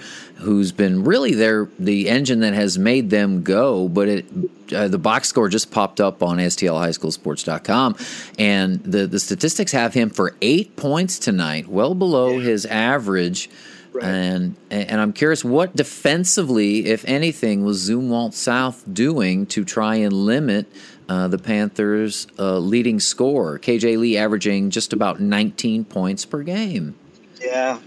[0.42, 3.88] who's been really their the engine that has made them go.
[3.88, 4.26] But it,
[4.72, 7.96] uh, the box score just popped up on STLHighSchoolSports.com,
[8.38, 12.42] and the the statistics have him for eight points tonight, well below yeah.
[12.42, 13.50] his average.
[13.92, 14.04] Right.
[14.04, 20.12] And and I'm curious what defensively, if anything, was Zumwalt South doing to try and
[20.12, 20.66] limit
[21.10, 23.58] uh, the Panthers' uh, leading score?
[23.58, 26.94] KJ Lee averaging just about 19 points per game.
[27.38, 27.80] Yeah,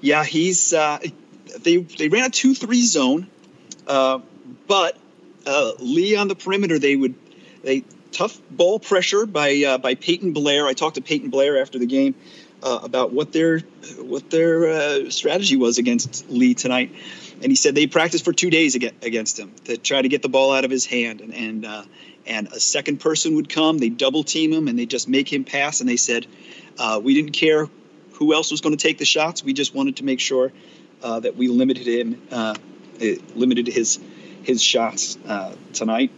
[0.00, 0.98] yeah, he's uh,
[1.64, 3.26] they they ran a two three zone,
[3.86, 4.20] uh,
[4.66, 4.96] but
[5.46, 7.14] uh, Lee on the perimeter they would
[7.62, 10.66] they tough ball pressure by uh, by Peyton Blair.
[10.66, 12.14] I talked to Peyton Blair after the game
[12.62, 13.60] uh, about what their
[13.98, 16.94] what their uh, strategy was against Lee tonight,
[17.42, 20.28] and he said they practiced for two days against him to try to get the
[20.28, 21.82] ball out of his hand and and uh,
[22.26, 23.78] and a second person would come.
[23.78, 25.80] They double team him and they just make him pass.
[25.80, 26.26] And they said
[27.02, 27.68] we didn't care
[28.12, 29.42] who else was going to take the shots.
[29.42, 30.52] We just wanted to make sure
[31.02, 32.54] uh, that we limited him, uh,
[33.34, 33.98] limited his
[34.42, 36.10] his shots uh, tonight,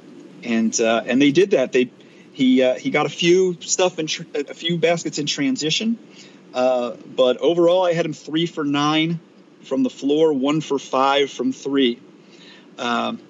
[0.43, 1.72] and uh, and they did that.
[1.72, 1.91] They
[2.33, 5.99] he uh, he got a few stuff in a few baskets in transition,
[6.53, 9.20] but overall I had him three for nine
[9.62, 12.01] from the floor, one for five from three.
[12.79, 13.20] Um,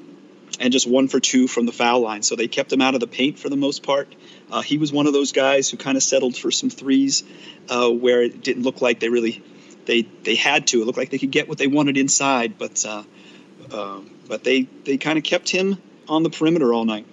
[0.59, 2.23] and just one for two from the foul line.
[2.23, 4.15] So they kept him out of the paint for the most part.
[4.51, 7.25] Uh, he was one of those guys who kind of settled for some threes
[7.69, 9.43] uh, where it didn't look like they really
[9.87, 10.83] they they had to.
[10.83, 13.03] It looked like they could get what they wanted inside, but uh,
[13.73, 17.07] um, but they they kind of kept him on the perimeter all night.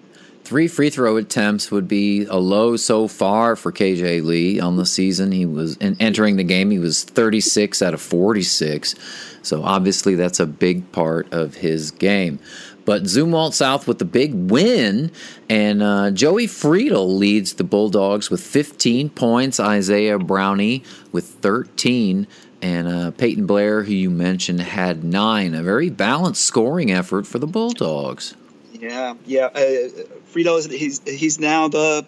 [0.44, 4.86] Three free throw attempts would be a low so far for KJ Lee on the
[4.86, 5.32] season.
[5.32, 6.70] He was in entering the game.
[6.70, 8.96] He was 36 out of 46.
[9.42, 12.40] So obviously that's a big part of his game.
[12.86, 15.12] But Zumwalt South with the big win,
[15.50, 19.60] and uh, Joey Friedel leads the Bulldogs with 15 points.
[19.60, 22.28] Isaiah Brownlee with 13,
[22.64, 25.54] and uh, Peyton Blair, who you mentioned, had nine.
[25.54, 28.36] A very balanced scoring effort for the Bulldogs.
[28.72, 29.48] Yeah, yeah.
[29.48, 29.90] Uh,
[30.28, 32.06] Friedel is he's he's now the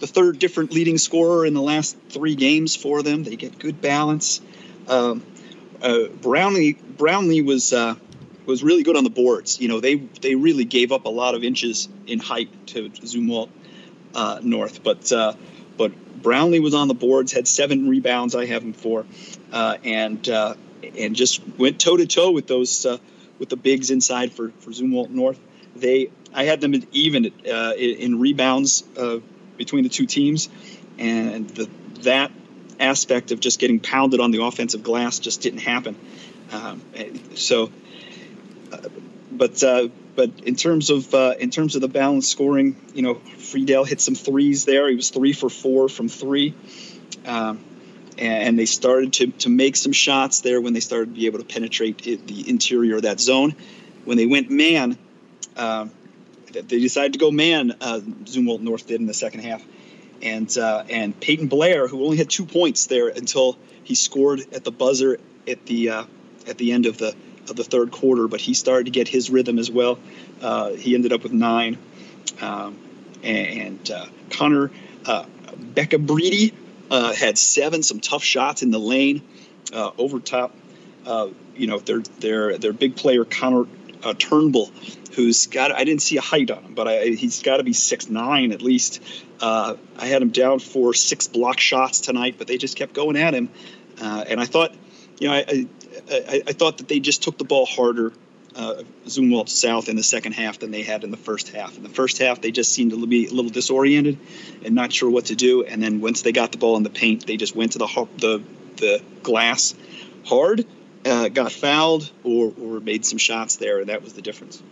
[0.00, 3.22] the third different leading scorer in the last three games for them.
[3.22, 4.40] They get good balance.
[4.88, 5.22] Um,
[5.82, 7.94] uh, Brownlee Brownlee was uh,
[8.46, 9.60] was really good on the boards.
[9.60, 13.50] You know, they they really gave up a lot of inches in height to Zumwalt
[14.14, 15.34] uh, North, but uh,
[15.76, 15.92] but
[16.22, 18.34] Brownlee was on the boards, had seven rebounds.
[18.34, 19.06] I have him for,
[19.52, 20.54] and uh,
[20.96, 22.98] and just went toe to toe with those uh,
[23.38, 25.38] with the bigs inside for for Zumwalt North.
[25.76, 28.82] They I had them even uh, in rebounds
[29.56, 30.48] between the two teams,
[30.98, 31.68] and the,
[32.02, 32.30] that
[32.78, 35.96] aspect of just getting pounded on the offensive glass just didn't happen.
[36.52, 36.82] Um,
[37.34, 37.70] so
[39.30, 43.14] but uh, but in terms of uh, in terms of the balance scoring, you know,
[43.14, 44.88] Friedel hit some threes there.
[44.88, 46.54] He was three for four from three,
[47.24, 47.60] um,
[48.18, 51.38] and they started to to make some shots there when they started to be able
[51.38, 53.54] to penetrate it, the interior of that zone.
[54.04, 54.98] When they went man,
[55.56, 55.90] um,
[56.52, 57.76] they decided to go man.
[57.80, 59.62] Uh, Zumwalt North did in the second half,
[60.22, 64.64] and uh, and Peyton Blair, who only had two points there until he scored at
[64.64, 66.04] the buzzer at the uh,
[66.46, 67.14] at the end of the
[67.48, 69.98] of the third quarter, but he started to get his rhythm as well.
[70.40, 71.78] Uh, he ended up with nine.
[72.40, 72.78] Um,
[73.22, 74.70] and uh, Connor
[75.06, 75.24] uh,
[75.74, 76.52] Becca Breedy
[76.90, 79.22] uh, had seven, some tough shots in the lane
[79.72, 80.54] uh, over top.
[81.06, 83.66] Uh, you know, their their their big player Connor
[84.02, 84.70] uh, Turnbull,
[85.14, 87.72] who's got I didn't see a height on him, but I, he's got to be
[87.72, 89.02] six nine at least.
[89.40, 93.34] I had him down for six block shots tonight, but they just kept going at
[93.34, 93.48] him,
[94.00, 94.74] and I thought,
[95.18, 95.66] you know, I,
[96.10, 98.12] I, I, thought that they just took the ball harder,
[98.54, 98.82] uh,
[99.46, 101.76] South, in the second half than they had in the first half.
[101.76, 104.18] In the first half, they just seemed to be a little disoriented
[104.64, 105.64] and not sure what to do.
[105.64, 108.08] And then once they got the ball in the paint, they just went to the
[108.18, 108.42] the
[108.76, 109.74] the glass
[110.24, 110.66] hard,
[111.04, 114.62] uh, got fouled, or or made some shots there, and that was the difference.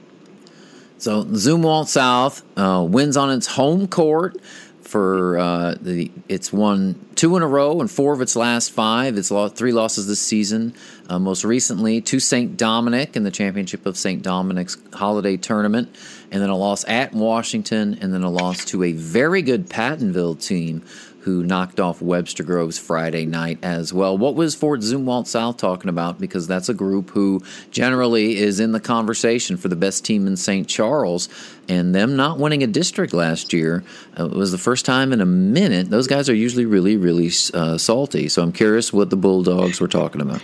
[0.98, 4.38] So Zumwalt South uh, wins on its home court
[4.86, 9.18] for uh, the it's won two in a row and four of its last five.
[9.18, 10.74] It's lost three losses this season.
[11.08, 12.56] Uh, most recently to St.
[12.56, 14.22] Dominic in the championship of St.
[14.22, 15.94] Dominic's holiday tournament,
[16.30, 20.40] and then a loss at Washington, and then a loss to a very good Pattonville
[20.40, 20.82] team
[21.26, 24.16] who knocked off Webster Groves Friday night as well.
[24.16, 26.20] What was Fort Zumwalt South talking about?
[26.20, 30.36] Because that's a group who generally is in the conversation for the best team in
[30.36, 30.68] St.
[30.68, 31.28] Charles,
[31.68, 33.84] and them not winning a district last year
[34.18, 35.90] uh, was the first time in a minute.
[35.90, 38.28] Those guys are usually really, really uh, salty.
[38.28, 40.42] So I'm curious what the Bulldogs were talking about.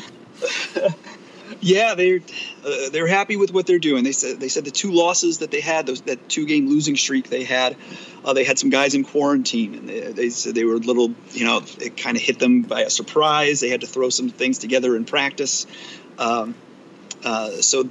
[1.65, 2.19] Yeah, they're
[2.67, 4.03] uh, they're happy with what they're doing.
[4.03, 6.97] They said they said the two losses that they had, those that two game losing
[6.97, 7.77] streak they had,
[8.25, 11.15] uh, they had some guys in quarantine, and they, they said they were a little,
[11.31, 13.61] you know, it kind of hit them by a surprise.
[13.61, 15.69] They had to throw some things together in practice,
[16.19, 16.57] um,
[17.25, 17.89] uh, so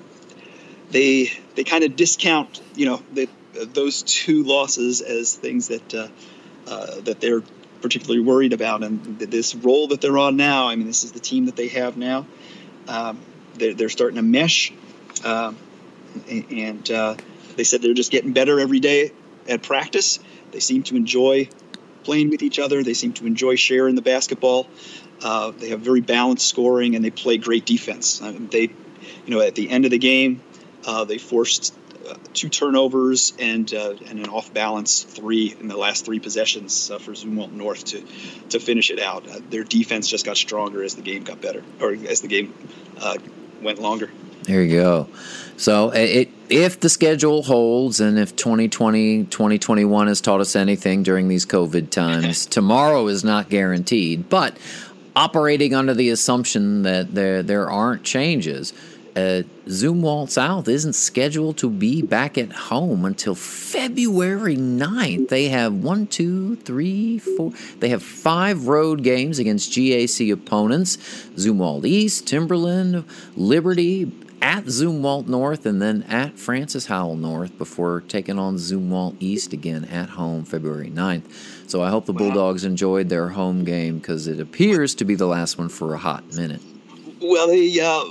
[0.92, 6.08] they they kind of discount, you know, those two losses as things that uh,
[6.68, 7.42] uh, that they're
[7.82, 10.68] particularly worried about, and this role that they're on now.
[10.68, 12.28] I mean, this is the team that they have now.
[12.88, 13.20] Um,
[13.56, 14.72] they're, they're starting to mesh,
[15.24, 15.54] uh,
[16.30, 17.16] and uh,
[17.56, 19.12] they said they're just getting better every day
[19.48, 20.20] at practice.
[20.52, 21.50] They seem to enjoy
[22.04, 22.84] playing with each other.
[22.84, 24.68] They seem to enjoy sharing the basketball.
[25.24, 28.22] Uh, they have very balanced scoring, and they play great defense.
[28.22, 28.72] Uh, they,
[29.26, 30.42] you know, at the end of the game,
[30.86, 31.74] uh, they forced
[32.10, 36.90] uh, two turnovers and uh, and an off balance three in the last three possessions
[36.90, 38.04] uh, for Zumwalt North to
[38.50, 39.26] to finish it out.
[39.50, 42.54] their defense just got stronger as the game got better, or as the game
[43.62, 44.10] went longer.
[44.44, 45.08] There you go.
[45.58, 51.28] So it, if the schedule holds and if 2020, 2021 has taught us anything during
[51.28, 54.30] these COVID times, tomorrow is not guaranteed.
[54.30, 54.58] But
[55.16, 58.74] operating under the assumption that there there aren't changes.
[59.16, 65.30] Uh, Zumwalt South isn't scheduled to be back at home until February 9th.
[65.30, 67.51] They have one, two, three, four.
[67.80, 70.97] They have five road games against GAC opponents
[71.36, 73.05] Zumwalt East, Timberland,
[73.36, 79.53] Liberty, at Zumwalt North, and then at Francis Howell North before taking on Zumwalt East
[79.53, 81.70] again at home February 9th.
[81.70, 85.28] So I hope the Bulldogs enjoyed their home game because it appears to be the
[85.28, 86.62] last one for a hot minute.
[87.22, 88.03] Well, they, uh,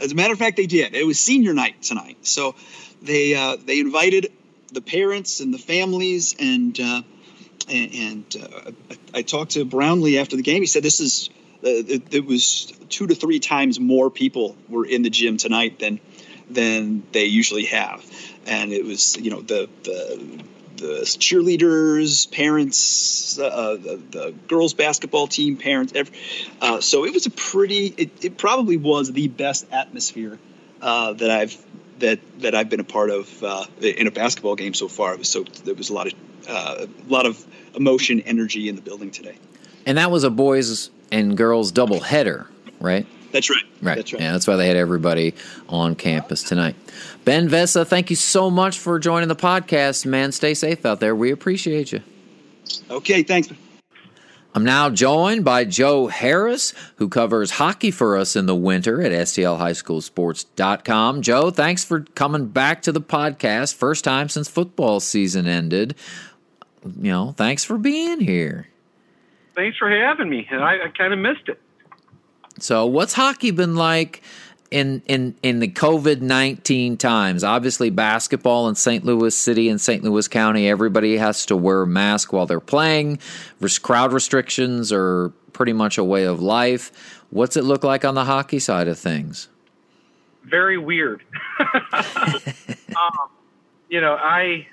[0.00, 0.94] as a matter of fact, they did.
[0.94, 2.54] It was senior night tonight, so
[3.02, 4.32] they uh, they invited
[4.72, 7.02] the parents and the families, and uh,
[7.68, 10.62] and, uh, I, I talked to Brownlee after the game.
[10.62, 11.30] He said this is
[11.64, 15.78] uh, it, it, was two to three times more people were in the gym tonight
[15.78, 16.00] than
[16.48, 18.04] than they usually have,
[18.46, 20.44] and it was you know the the
[20.78, 25.92] the cheerleaders, parents, uh, the, the, girls basketball team, parents.
[25.94, 26.16] Every,
[26.60, 27.94] uh, so it was a pretty.
[27.96, 30.38] It, it, probably was the best atmosphere
[30.80, 31.56] uh, that I've
[31.98, 35.14] that that I've been a part of uh, in a basketball game so far.
[35.14, 36.14] It was so there was a lot of
[36.48, 39.36] uh, a lot of emotion, energy in the building today.
[39.86, 42.48] And that was a boys and girls double header,
[42.80, 43.06] right?
[43.32, 43.64] That's right.
[43.82, 43.96] Right.
[43.96, 44.22] That's right.
[44.22, 45.34] Yeah, that's why they had everybody
[45.68, 46.76] on campus tonight.
[47.24, 50.32] Ben Vessa, thank you so much for joining the podcast, man.
[50.32, 51.14] Stay safe out there.
[51.14, 52.00] We appreciate you.
[52.90, 53.48] Okay, thanks.
[54.54, 59.12] I'm now joined by Joe Harris, who covers hockey for us in the winter at
[59.12, 61.22] STLHighSchoolSports.com.
[61.22, 63.74] Joe, thanks for coming back to the podcast.
[63.74, 65.94] First time since football season ended.
[66.84, 68.68] You know, thanks for being here.
[69.54, 70.48] Thanks for having me.
[70.50, 71.60] I, I kind of missed it.
[72.62, 74.22] So, what's hockey been like
[74.70, 77.44] in in in the COVID nineteen times?
[77.44, 79.04] Obviously, basketball in St.
[79.04, 80.02] Louis City and St.
[80.02, 83.18] Louis County, everybody has to wear a mask while they're playing.
[83.82, 87.22] Crowd restrictions are pretty much a way of life.
[87.30, 89.48] What's it look like on the hockey side of things?
[90.44, 91.22] Very weird.
[91.92, 93.28] um,
[93.88, 94.66] you know, I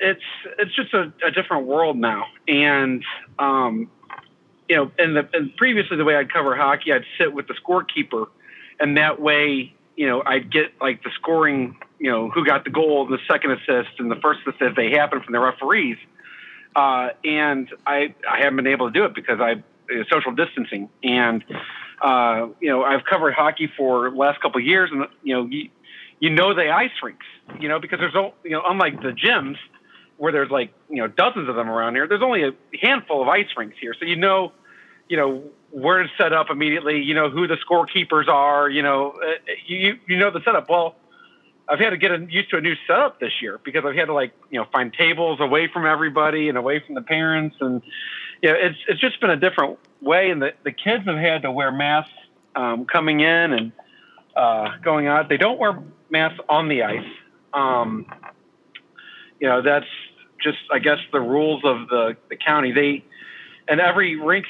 [0.00, 0.22] it's
[0.58, 3.04] it's just a, a different world now, and
[3.38, 3.90] um,
[4.68, 7.54] you know, and, the, and previously the way I'd cover hockey, I'd sit with the
[7.54, 8.26] scorekeeper,
[8.78, 12.70] and that way, you know, I'd get like the scoring, you know, who got the
[12.70, 14.76] goal, the second assist, and the first assist.
[14.76, 15.96] They happen from the referees,
[16.76, 19.52] uh, and I I haven't been able to do it because I
[19.90, 21.42] uh, social distancing, and
[22.02, 25.70] uh, you know, I've covered hockey for last couple of years, and you know, you,
[26.20, 27.26] you know the ice rinks,
[27.58, 29.56] you know, because there's all you know, unlike the gyms
[30.16, 32.06] where there's like you know dozens of them around here.
[32.06, 34.52] There's only a handful of ice rinks here, so you know,
[35.08, 37.02] you know where to set up immediately.
[37.02, 38.68] You know who the scorekeepers are.
[38.68, 40.68] You know, uh, you you know the setup.
[40.68, 40.96] Well,
[41.68, 44.14] I've had to get used to a new setup this year because I've had to
[44.14, 47.82] like you know find tables away from everybody and away from the parents, and
[48.42, 50.30] you know it's it's just been a different way.
[50.30, 52.12] And the the kids have had to wear masks
[52.54, 53.72] um, coming in and
[54.36, 55.28] uh, going out.
[55.28, 57.06] They don't wear masks on the ice.
[57.52, 58.06] Um,
[59.40, 59.86] you know that's
[60.42, 62.72] just I guess the rules of the, the county.
[62.72, 63.04] They
[63.68, 64.48] and every rinks,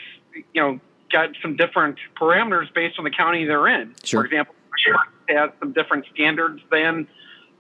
[0.53, 0.80] you know,
[1.11, 3.95] got some different parameters based on the county they're in.
[4.05, 4.20] Sure.
[4.20, 4.55] For example,
[5.28, 7.07] has some different standards than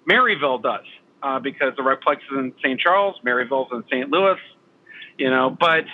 [0.08, 0.86] Maryville does
[1.22, 2.80] uh, because the Rec-Plex is in St.
[2.80, 4.10] Charles, Maryville's in St.
[4.10, 4.38] Louis.
[5.18, 5.84] You know, but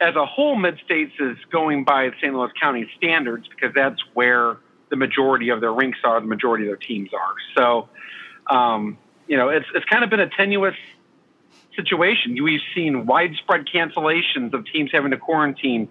[0.00, 2.34] as a whole, Mid States is going by St.
[2.34, 4.56] Louis County standards because that's where
[4.90, 7.34] the majority of their rinks are, the majority of their teams are.
[7.56, 7.88] So,
[8.50, 10.74] um, you know, it's it's kind of been a tenuous
[11.76, 12.36] situation.
[12.42, 15.88] We've seen widespread cancellations of teams having to quarantine.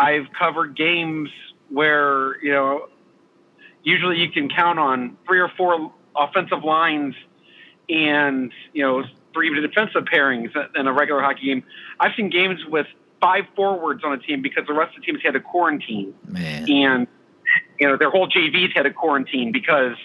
[0.00, 1.28] I've covered games
[1.68, 2.88] where, you know,
[3.82, 7.14] usually you can count on three or four offensive lines
[7.90, 11.64] and, you know, three defensive pairings in a regular hockey game.
[12.00, 12.86] I've seen games with
[13.20, 16.14] five forwards on a team because the rest of the teams had to quarantine.
[16.26, 16.70] Man.
[16.70, 17.06] And,
[17.78, 19.96] you know, their whole JVs had to quarantine because,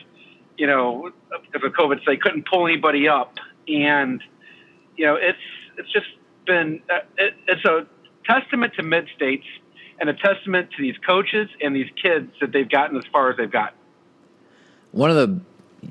[0.57, 1.11] you know,
[1.51, 3.37] because of COVID, so they couldn't pull anybody up.
[3.69, 4.21] And,
[4.97, 5.39] you know, it's
[5.77, 6.07] it's just
[6.45, 7.87] been uh, it, it's a
[8.25, 9.45] testament to mid states
[9.99, 13.37] and a testament to these coaches and these kids that they've gotten as far as
[13.37, 13.77] they've gotten.
[14.91, 15.39] One of the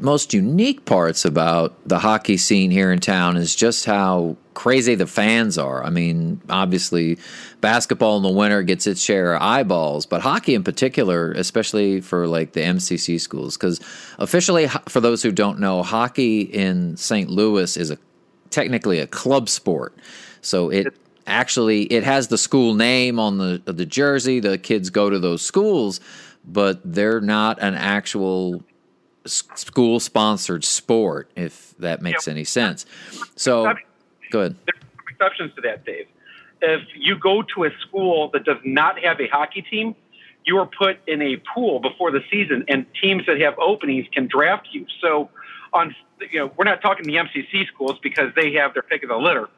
[0.00, 5.06] most unique parts about the hockey scene here in town is just how crazy the
[5.06, 5.84] fans are.
[5.84, 7.18] I mean, obviously,
[7.60, 12.26] basketball in the winter gets its share of eyeballs, but hockey in particular, especially for
[12.26, 13.80] like the MCC schools, because
[14.18, 17.30] officially, for those who don't know, hockey in St.
[17.30, 17.98] Louis is a
[18.50, 19.94] technically a club sport.
[20.40, 20.94] So it
[21.26, 24.40] actually it has the school name on the the jersey.
[24.40, 26.00] The kids go to those schools,
[26.44, 28.62] but they're not an actual
[29.26, 31.30] school sponsored sport.
[31.36, 32.34] If that makes yep.
[32.34, 32.86] any sense.
[33.36, 33.74] So,
[34.30, 34.56] go ahead.
[34.66, 36.06] There are exceptions to that, Dave.
[36.60, 39.94] if you go to a school that does not have a hockey team,
[40.44, 44.28] you are put in a pool before the season, and teams that have openings can
[44.28, 44.86] draft you.
[45.00, 45.30] So,
[45.72, 45.94] on
[46.30, 49.16] you know, we're not talking the MCC schools because they have their pick of the
[49.16, 49.48] litter,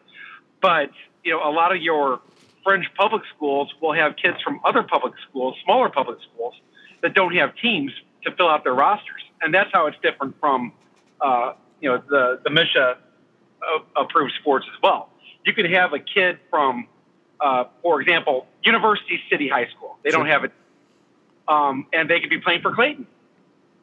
[0.60, 0.90] but
[1.26, 2.20] you know, a lot of your
[2.62, 6.54] fringe public schools will have kids from other public schools, smaller public schools,
[7.02, 7.90] that don't have teams
[8.24, 10.72] to fill out their rosters, and that's how it's different from
[11.20, 12.96] uh, you know the the MSHSAA
[13.96, 15.10] approved sports as well.
[15.44, 16.86] You could have a kid from,
[17.40, 19.98] uh, for example, University City High School.
[20.02, 20.52] They don't have it,
[21.48, 23.06] um, and they could be playing for Clayton.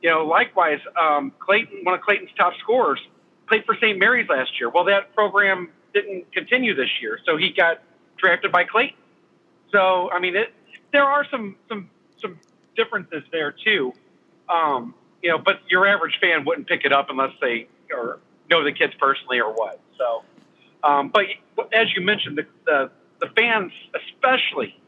[0.02, 3.00] You know, likewise, um, Clayton, one of Clayton's top scorers,
[3.48, 3.98] played for St.
[3.98, 4.70] Mary's last year.
[4.70, 7.82] Well, that program didn't continue this year, so he got
[8.18, 8.98] drafted by Clayton.
[9.72, 10.54] So, I mean, it,
[10.91, 11.89] there are some some
[12.22, 12.39] some
[12.76, 13.94] differences there too.
[14.50, 18.20] Um, you know, but your average fan wouldn't pick it up unless they or
[18.50, 19.80] know the kids personally or what.
[19.98, 20.24] So,
[20.84, 21.26] um, but
[21.74, 22.91] as you mentioned, the, the
[23.22, 24.80] the fans, especially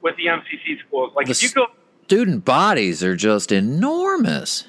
[0.00, 1.66] with the MCC schools, like The if you go
[2.12, 4.64] Student bodies are just enormous.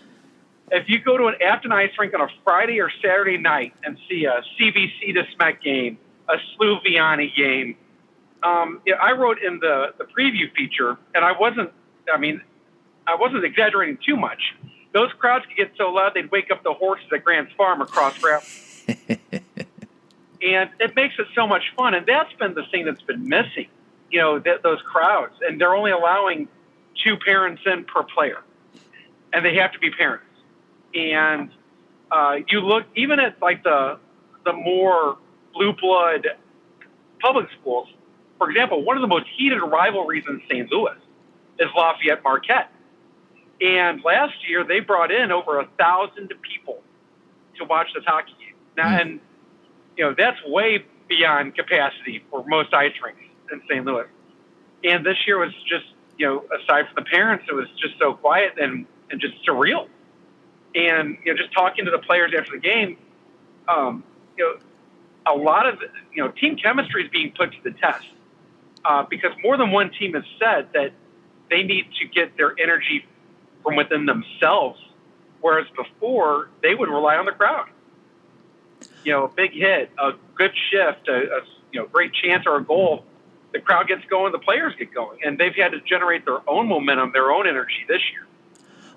[0.74, 3.95] If you go to an Affton Ice rink on a Friday or Saturday night and
[4.09, 7.78] see a CBC to SMEC game, a SLUH Vianney game,
[8.41, 11.71] um, yeah, I wrote in the, the preview feature, and I wasn't,
[12.11, 12.41] I mean,
[13.05, 14.55] I wasn't exaggerating too much.
[14.93, 18.21] Those crowds could get so loud they'd wake up the horses at Grant's Farm across
[18.24, 18.43] route.
[18.88, 21.93] and it makes it so much fun.
[21.93, 23.67] And that's been the thing that's been missing,
[24.09, 25.36] you know, th- those crowds.
[25.47, 26.47] And they're only allowing
[27.03, 28.41] two parents in per player,
[29.32, 30.26] and they have to be parents.
[30.96, 31.50] And
[32.12, 34.00] uh, you look even at like the
[34.46, 35.18] the more
[35.54, 36.28] blue blood
[37.22, 37.88] public schools.
[38.38, 40.70] For example, one of the most heated rivalries in St.
[40.72, 40.98] Louis
[41.60, 42.70] is Lafayette Marquette.
[43.62, 46.82] And last year they brought in over a thousand people
[47.58, 48.56] to watch this hockey game.
[48.76, 49.20] Now, and
[49.96, 53.22] you know that's way beyond capacity for most ice rinks
[53.52, 53.86] in St.
[53.86, 54.08] Louis.
[54.84, 55.86] And this year was just
[56.18, 59.88] you know aside from the parents, it was just so quiet and and just surreal.
[60.76, 62.97] And you know, just talking to the players after the game,
[63.67, 64.03] um,
[64.38, 64.59] you know,
[65.32, 65.80] a lot of
[66.13, 68.05] you know team chemistry is being put to the test
[68.86, 70.91] uh, because more than one team has said that
[71.49, 73.05] they need to get their energy
[73.61, 74.80] from within themselves,
[75.41, 77.69] whereas before they would rely on the crowd.
[79.05, 82.57] You know, a big hit, a good shift, a, a you know great chance or
[82.57, 83.05] a goal,
[83.53, 86.67] the crowd gets going, the players get going, and they've had to generate their own
[86.67, 88.26] momentum, their own energy this year.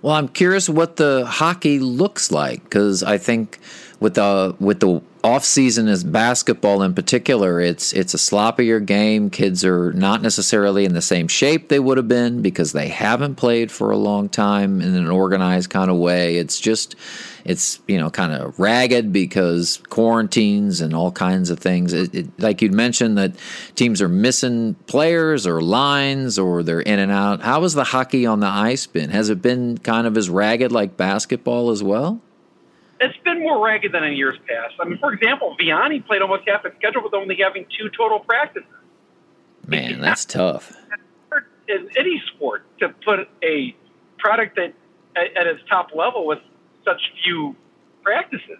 [0.02, 3.58] Well, I'm curious what the hockey looks like because I think
[4.00, 9.28] with the with the off season as basketball in particular, it's it's a sloppier game.
[9.28, 13.34] Kids are not necessarily in the same shape they would have been because they haven't
[13.34, 16.36] played for a long time in an organized kind of way.
[16.36, 16.94] It's just
[17.44, 21.92] it's you know kind of ragged because quarantines and all kinds of things.
[21.92, 23.32] It, it, like you'd mentioned that
[23.74, 27.42] teams are missing players or lines or they're in and out.
[27.42, 29.10] How has the hockey on the ice been?
[29.10, 32.20] Has it been kind of as ragged like basketball as well?
[33.00, 34.74] It's been more ragged than in years past.
[34.80, 38.20] I mean, for example, Vianney played almost half his schedule with only having two total
[38.20, 38.68] practices.
[39.66, 40.72] Man, that's tough.
[41.68, 43.76] In any sport, to put a
[44.18, 44.72] product that
[45.16, 46.38] at, at its top level with
[46.84, 47.56] such few
[48.02, 48.58] practices.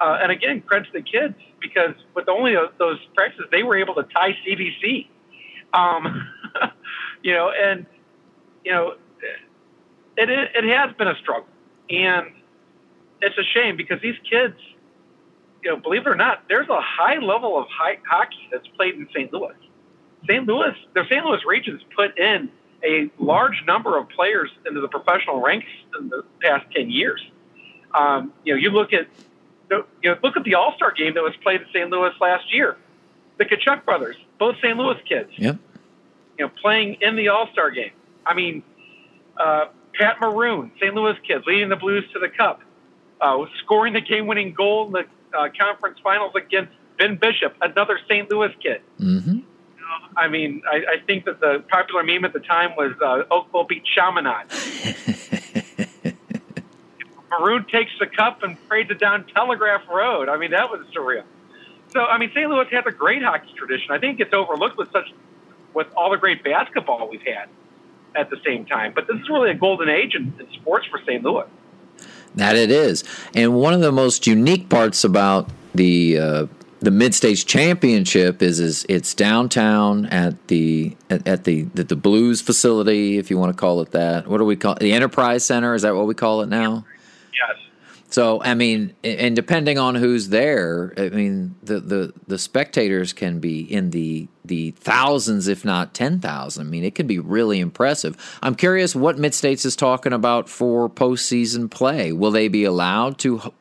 [0.00, 3.94] Uh, and again, credit to the kids because with only those practices, they were able
[3.94, 5.08] to tie CBC.
[5.72, 6.28] Um,
[7.22, 7.86] you know, and
[8.64, 8.94] you know,
[10.16, 11.48] it, it it has been a struggle,
[11.88, 12.26] and
[13.20, 14.56] it's a shame because these kids,
[15.62, 18.94] you know, believe it or not, there's a high level of high hockey that's played
[18.94, 19.32] in St.
[19.32, 19.54] Louis.
[20.28, 20.46] St.
[20.46, 21.24] Louis, the St.
[21.24, 22.50] Louis region's put in
[22.84, 25.66] a large number of players into the professional ranks
[25.98, 27.24] in the past ten years.
[27.94, 29.06] Um, you know, you look at
[29.70, 31.90] you know, look at the All Star game that was played in St.
[31.90, 32.76] Louis last year.
[33.38, 34.76] The Tkachuk brothers, both St.
[34.76, 35.30] Louis kids.
[35.36, 35.56] Yep.
[36.38, 37.92] You know, playing in the All Star game.
[38.24, 38.62] I mean,
[39.36, 40.94] uh, Pat Maroon, St.
[40.94, 42.60] Louis kid, leading the Blues to the Cup,
[43.20, 45.04] uh, scoring the game-winning goal in the
[45.36, 48.30] uh, conference finals against Ben Bishop, another St.
[48.30, 48.80] Louis kid.
[49.00, 49.38] Mm-hmm.
[50.16, 53.64] I mean, I, I think that the popular meme at the time was uh, Oakville
[53.64, 54.46] beat Chaminade.
[57.30, 60.28] Maroon takes the cup and parades it down Telegraph Road.
[60.28, 61.24] I mean, that was surreal.
[61.88, 62.48] So, I mean, St.
[62.48, 63.90] Louis has a great hockey tradition.
[63.90, 65.12] I think it gets overlooked with such
[65.74, 67.48] with all the great basketball we've had
[68.14, 68.92] at the same time.
[68.94, 71.22] But this is really a golden age in, in sports for St.
[71.22, 71.46] Louis.
[72.36, 73.02] That it is,
[73.34, 76.46] and one of the most unique parts about the uh,
[76.80, 81.96] the Mid States championship is is it's downtown at the at, at the, the the
[81.96, 84.28] Blues facility, if you want to call it that.
[84.28, 84.80] What do we call it?
[84.80, 85.74] the Enterprise Center?
[85.74, 86.84] Is that what we call it now?
[87.32, 87.65] Yes.
[88.16, 93.40] So I mean, and depending on who's there, I mean the the the spectators can
[93.40, 96.66] be in the the thousands, if not ten thousand.
[96.66, 98.16] I mean, it could be really impressive.
[98.42, 102.10] I'm curious what Mid States is talking about for postseason play.
[102.10, 103.52] Will they be allowed to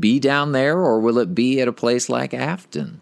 [0.00, 2.96] be down there, or will it be at a place like Affton?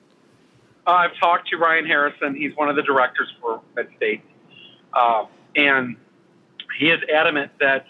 [0.86, 2.34] Uh, I've talked to Ryan Harrison.
[2.34, 4.26] He's one of the directors for Mid States,
[4.92, 5.24] uh,
[5.56, 5.96] and
[6.78, 7.86] he is adamant that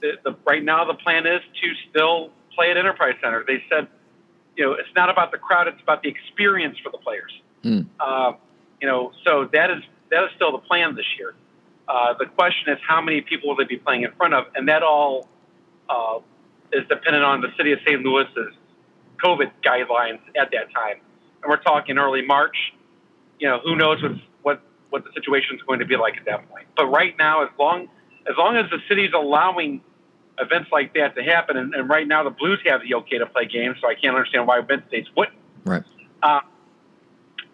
[0.00, 3.44] the, the, right now the plan is to still play at Enterprise Center.
[3.46, 3.88] They said,
[4.56, 7.32] you know, it's not about the crowd; it's about the experience for the players.
[7.62, 7.86] Mm.
[7.98, 8.32] Uh,
[8.80, 11.34] you know, so that is that is still the plan this year.
[11.88, 14.68] Uh, the question is, how many people will they be playing in front of, and
[14.68, 15.28] that all
[15.88, 16.18] uh,
[16.72, 18.02] is dependent on the city of St.
[18.02, 18.54] Louis's
[19.22, 21.00] COVID guidelines at that time.
[21.42, 22.56] And we're talking early March.
[23.38, 24.12] You know, who knows what
[24.42, 26.66] what what the situation is going to be like at that point.
[26.76, 27.88] But right now, as long
[28.26, 29.82] as long as the city's allowing
[30.38, 33.26] events like that to happen, and, and right now the Blues have the okay to
[33.26, 35.38] play games, so I can't understand why Penn States wouldn't.
[35.64, 35.82] Right.
[36.22, 36.40] Uh,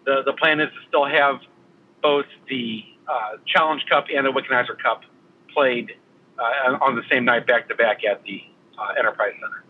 [0.05, 1.39] the the plan is to still have
[2.01, 5.03] both the uh, Challenge Cup and the Wickenheiser Cup
[5.53, 5.93] played
[6.39, 8.43] uh, on the same night back to back at the
[8.77, 9.63] uh, Enterprise Center.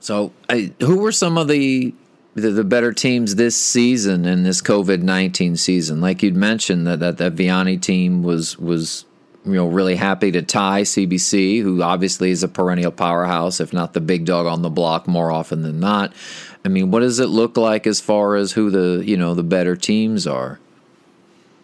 [0.00, 0.32] So,
[0.80, 1.94] who were some of the,
[2.34, 6.00] the, the better teams this season in this COVID nineteen season?
[6.00, 9.06] Like you'd mentioned that that that Vianney team was was
[9.46, 13.92] you know really happy to tie CBC, who obviously is a perennial powerhouse, if not
[13.92, 16.12] the big dog on the block more often than not.
[16.64, 19.44] I mean, what does it look like as far as who the you know the
[19.44, 20.58] better teams are?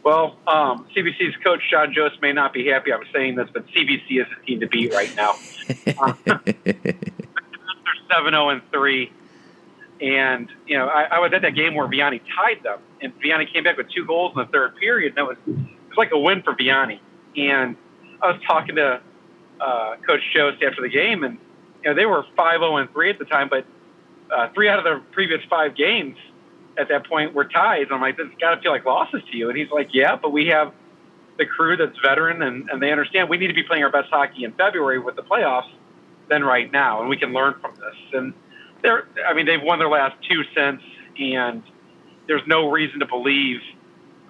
[0.05, 4.21] Well, um, CBC's coach John Jost may not be happy I'm saying this, but CBC
[4.21, 5.35] is the team to beat right now.
[5.99, 6.45] uh, they're
[8.11, 9.13] seven zero oh and three,
[10.01, 13.53] and you know I, I was at that game where Vianney tied them, and Vianney
[13.53, 15.57] came back with two goals in the third period, and that was it
[15.89, 17.01] was like a win for Vianney.
[17.37, 17.77] And
[18.21, 19.01] I was talking to
[19.61, 21.39] uh, Coach Jost after the game, and
[21.83, 23.65] you know they were five zero oh and three at the time, but
[24.33, 26.17] uh, three out of the previous five games
[26.79, 27.87] at that point were ties.
[27.91, 29.49] I'm like, this got to feel like losses to you.
[29.49, 30.73] And he's like, yeah, but we have
[31.39, 34.11] the crew that's veteran and, and they understand we need to be playing our best
[34.11, 35.71] hockey in February with the playoffs
[36.29, 37.01] than right now.
[37.01, 37.97] And we can learn from this.
[38.13, 38.35] And
[38.83, 40.83] they're, I mean, they've won their last two since,
[41.19, 41.63] and
[42.27, 43.61] there's no reason to believe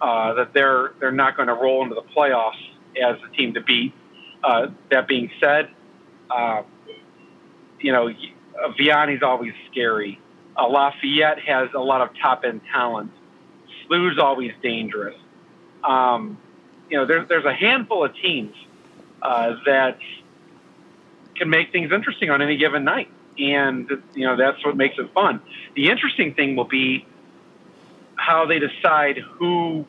[0.00, 2.52] uh, that they're, they're not going to roll into the playoffs
[3.00, 3.92] as a team to beat.
[4.42, 5.68] Uh, that being said,
[6.30, 6.62] uh,
[7.80, 8.12] you know,
[8.78, 10.20] Vianney's always scary.
[10.56, 13.12] Uh, Lafayette has a lot of top end talent.
[13.86, 15.16] SLUH's always dangerous.
[15.84, 16.38] Um,
[16.88, 18.54] you know, there's there's a handful of teams
[19.22, 19.98] uh, that
[21.36, 23.08] can make things interesting on any given night,
[23.38, 25.40] and you know that's what makes it fun.
[25.74, 27.06] The interesting thing will be
[28.16, 29.86] how they decide who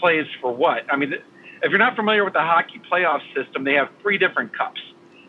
[0.00, 0.84] plays for what.
[0.90, 1.14] I mean,
[1.62, 4.80] if you're not familiar with the hockey playoff system, they have three different cups.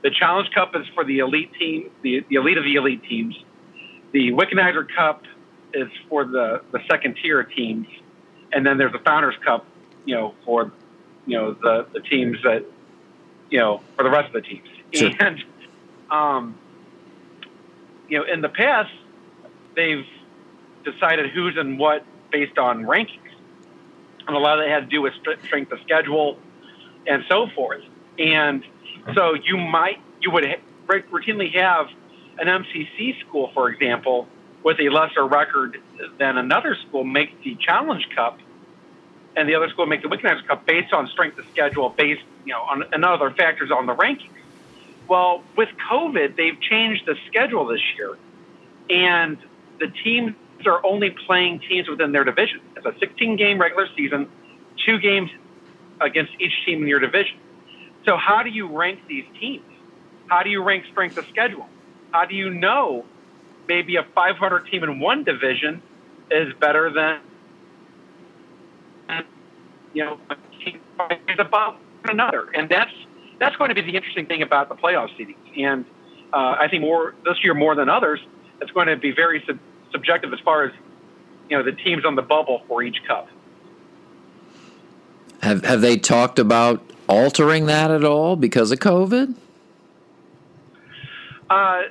[0.01, 3.35] The Challenge Cup is for the elite team, the, the elite of the elite teams.
[4.11, 5.23] The Wickenheiser Cup
[5.73, 7.88] is for the, the second tier teams,
[8.51, 9.65] and then there's the Founders Cup,
[10.05, 10.72] you know, for
[11.26, 12.65] you know the the teams that
[13.49, 14.68] you know for the rest of the teams.
[14.91, 15.10] Sure.
[15.19, 15.43] And
[16.11, 16.55] um,
[18.07, 18.91] you know, in the past,
[19.76, 20.05] they've
[20.84, 23.22] decided who's and what based on rankings,
[24.27, 25.13] and a lot of that had to do with
[25.45, 26.37] strength of schedule
[27.05, 27.81] and so forth.
[28.17, 28.63] And
[29.13, 30.45] so you might you would
[30.87, 31.87] routinely have
[32.37, 34.27] an MCC school, for example,
[34.63, 35.77] with a lesser record
[36.17, 38.39] than another school make the Challenge Cup,
[39.35, 42.53] and the other school make the Wickenheiser Cup based on strength of schedule, based you
[42.53, 44.29] know on and other factors on the rankings.
[45.07, 48.17] Well, with COVID, they've changed the schedule this year,
[48.89, 49.37] and
[49.79, 50.33] the teams
[50.68, 52.61] are only playing teams within their division.
[52.76, 54.30] It's a 16 game regular season,
[54.85, 55.30] two games
[56.02, 57.38] against each team in your division.
[58.06, 59.65] So, how do you rank these teams?
[60.27, 61.68] How do you rank strength of schedule?
[62.11, 63.06] How do you know
[63.68, 65.81] maybe a 500 team in one division
[66.30, 67.19] is better than
[69.94, 70.80] you know a team
[71.40, 71.76] above
[72.06, 72.49] another?
[72.53, 72.91] And that's
[73.40, 75.35] that's going to be the interesting thing about the playoff seedings.
[75.57, 75.85] And
[76.34, 78.19] uh, I think more this year more than others,
[78.61, 79.60] it's going to be very sub-
[79.93, 80.73] subjective as far as
[81.49, 83.29] you know the teams on the bubble for each cup.
[85.41, 89.35] Have have they talked about altering that at all because of COVID?
[91.49, 91.83] Uh,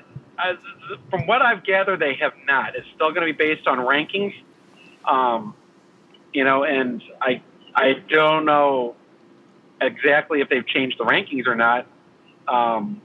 [1.10, 2.74] from what I've gathered, they have not.
[2.74, 4.34] It's still going to be based on rankings,
[5.04, 5.54] um,
[6.32, 7.42] you know, and I
[7.74, 8.96] I don't know
[9.80, 11.86] exactly if they've changed the rankings or not,
[12.48, 13.00] um,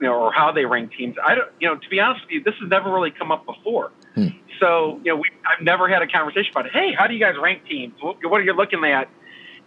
[0.00, 1.16] you know, or how they rank teams.
[1.24, 3.46] I don't, you know, to be honest with you, this has never really come up
[3.46, 3.92] before.
[4.14, 4.28] Hmm.
[4.60, 6.72] So, you know, we, I've never had a conversation about it.
[6.72, 7.94] Hey, how do you guys rank teams?
[8.00, 9.08] What, are you looking at?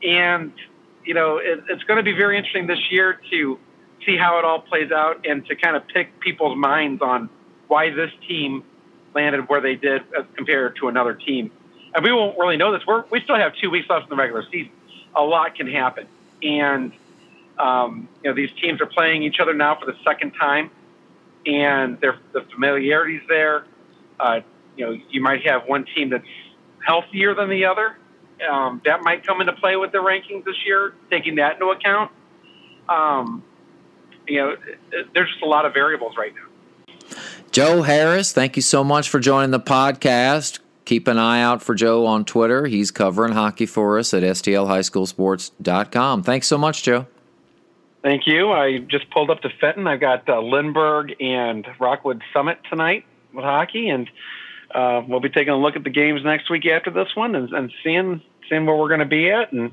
[0.03, 0.53] And
[1.05, 3.59] you know, it, it's going to be very interesting this year to
[4.05, 7.29] see how it all plays out, and to kind of pick people's minds on
[7.67, 8.63] why this team
[9.15, 11.51] landed where they did as compared to another team.
[11.93, 12.85] And we won't really know this.
[12.85, 14.71] We're, we still have two weeks left in the regular season.
[15.15, 16.07] A lot can happen,
[16.43, 16.91] and
[17.57, 20.69] um, you know these teams are playing each other now for the second time,
[21.45, 22.15] and the
[22.53, 23.65] familiarity's there.
[24.19, 24.41] Uh,
[24.77, 26.25] you know, you might have one team that's
[26.85, 27.97] healthier than the other.
[28.49, 32.11] Um, that might come into play with the rankings this year, taking that into account.
[32.89, 33.43] Um,
[34.27, 34.55] you know,
[35.13, 36.41] there's just a lot of variables right now.
[37.51, 40.59] Joe Harris, thank you so much for joining the podcast.
[40.83, 42.65] Keep an eye out for Joe on Twitter.
[42.65, 46.23] He's covering hockey for us at stlhighschoolsports.com.
[46.23, 47.07] Thanks so much, Joe.
[48.03, 48.51] Thank you.
[48.51, 49.87] I just pulled up to Fenton.
[49.87, 53.05] I've got uh, Lindbergh and Rockwood Summit tonight
[53.35, 54.09] with hockey, and
[54.73, 57.51] uh, we'll be taking a look at the games next week after this one and,
[57.53, 59.51] and seeing seeing where we're going to be at.
[59.51, 59.71] And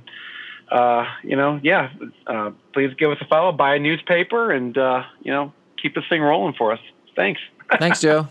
[0.70, 1.90] uh, you know, yeah,
[2.26, 6.04] uh, please give us a follow, buy a newspaper, and uh, you know, keep this
[6.08, 6.80] thing rolling for us.
[7.16, 7.40] Thanks.
[7.78, 8.28] Thanks, Joe.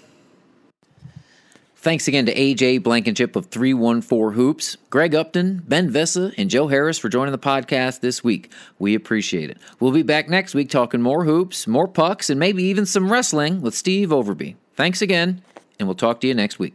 [1.81, 6.99] Thanks again to AJ Blankenship of 314 Hoops, Greg Upton, Ben Vessa, and Joe Harris
[6.99, 8.51] for joining the podcast this week.
[8.77, 9.57] We appreciate it.
[9.79, 13.61] We'll be back next week talking more hoops, more pucks, and maybe even some wrestling
[13.61, 14.57] with Steve Overby.
[14.81, 15.43] Thanks again,
[15.77, 16.73] and we'll talk to you next week.